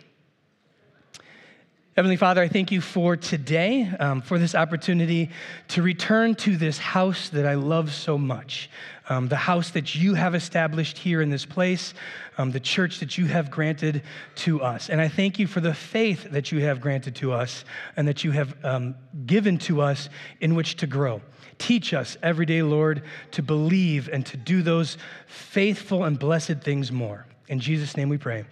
Heavenly 1.98 2.16
Father, 2.16 2.42
I 2.42 2.48
thank 2.48 2.72
you 2.72 2.80
for 2.80 3.18
today, 3.18 3.92
um, 4.00 4.22
for 4.22 4.40
this 4.40 4.56
opportunity 4.56 5.30
to 5.70 5.82
return 5.82 6.36
to 6.36 6.56
this 6.56 6.78
house 6.78 7.30
that 7.30 7.46
I 7.46 7.56
love 7.56 7.92
so 7.92 8.18
much, 8.18 8.70
um, 9.10 9.28
the 9.28 9.36
house 9.36 9.72
that 9.72 9.94
you 9.96 10.14
have 10.14 10.34
established 10.34 11.00
here 11.00 11.22
in 11.22 11.30
this 11.30 11.46
place, 11.46 11.94
um, 12.38 12.52
the 12.52 12.60
church 12.60 13.00
that 13.00 13.18
you 13.18 13.26
have 13.26 13.52
granted 13.52 14.04
to 14.36 14.62
us. 14.62 14.90
And 14.90 15.02
I 15.02 15.10
thank 15.10 15.38
you 15.38 15.48
for 15.48 15.60
the 15.60 15.74
faith 15.74 16.32
that 16.32 16.52
you 16.52 16.62
have 16.62 16.80
granted 16.80 17.16
to 17.16 17.34
us 17.34 17.66
and 17.98 18.08
that 18.08 18.24
you 18.24 18.32
have 18.32 18.56
um, 18.64 18.96
given 19.26 19.58
to 19.60 19.82
us 19.82 20.08
in 20.40 20.56
which 20.56 20.78
to 20.78 20.88
grow. 20.88 21.22
Teach 21.62 21.94
us 21.94 22.18
every 22.24 22.48
day, 22.48 22.64
Lord, 22.64 23.04
to 23.34 23.44
believe 23.44 24.10
and 24.12 24.26
to 24.26 24.36
do 24.36 24.64
those 24.64 24.98
faithful 25.28 26.06
and 26.06 26.18
blessed 26.18 26.62
things 26.62 26.92
more. 26.92 27.28
In 27.50 27.60
Jesus' 27.60 27.96
name 27.96 28.10
we 28.10 28.18
pray. 28.18 28.46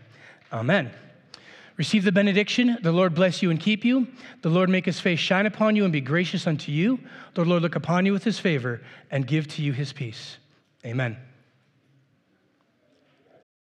Amen. 0.53 0.91
Receive 1.75 2.03
the 2.03 2.11
benediction. 2.11 2.77
The 2.83 2.91
Lord 2.91 3.15
bless 3.15 3.41
you 3.41 3.49
and 3.49 3.59
keep 3.59 3.83
you. 3.83 4.07
The 4.43 4.49
Lord 4.49 4.69
make 4.69 4.85
his 4.85 4.99
face 4.99 5.17
shine 5.17 5.47
upon 5.47 5.75
you 5.75 5.85
and 5.85 5.91
be 5.91 6.01
gracious 6.01 6.45
unto 6.45 6.71
you. 6.71 6.99
The 7.33 7.43
Lord 7.43 7.63
look 7.63 7.75
upon 7.75 8.05
you 8.05 8.13
with 8.13 8.23
his 8.23 8.37
favor 8.37 8.79
and 9.09 9.25
give 9.25 9.47
to 9.55 9.63
you 9.63 9.73
his 9.73 9.91
peace. 9.91 10.37
Amen. 10.85 11.17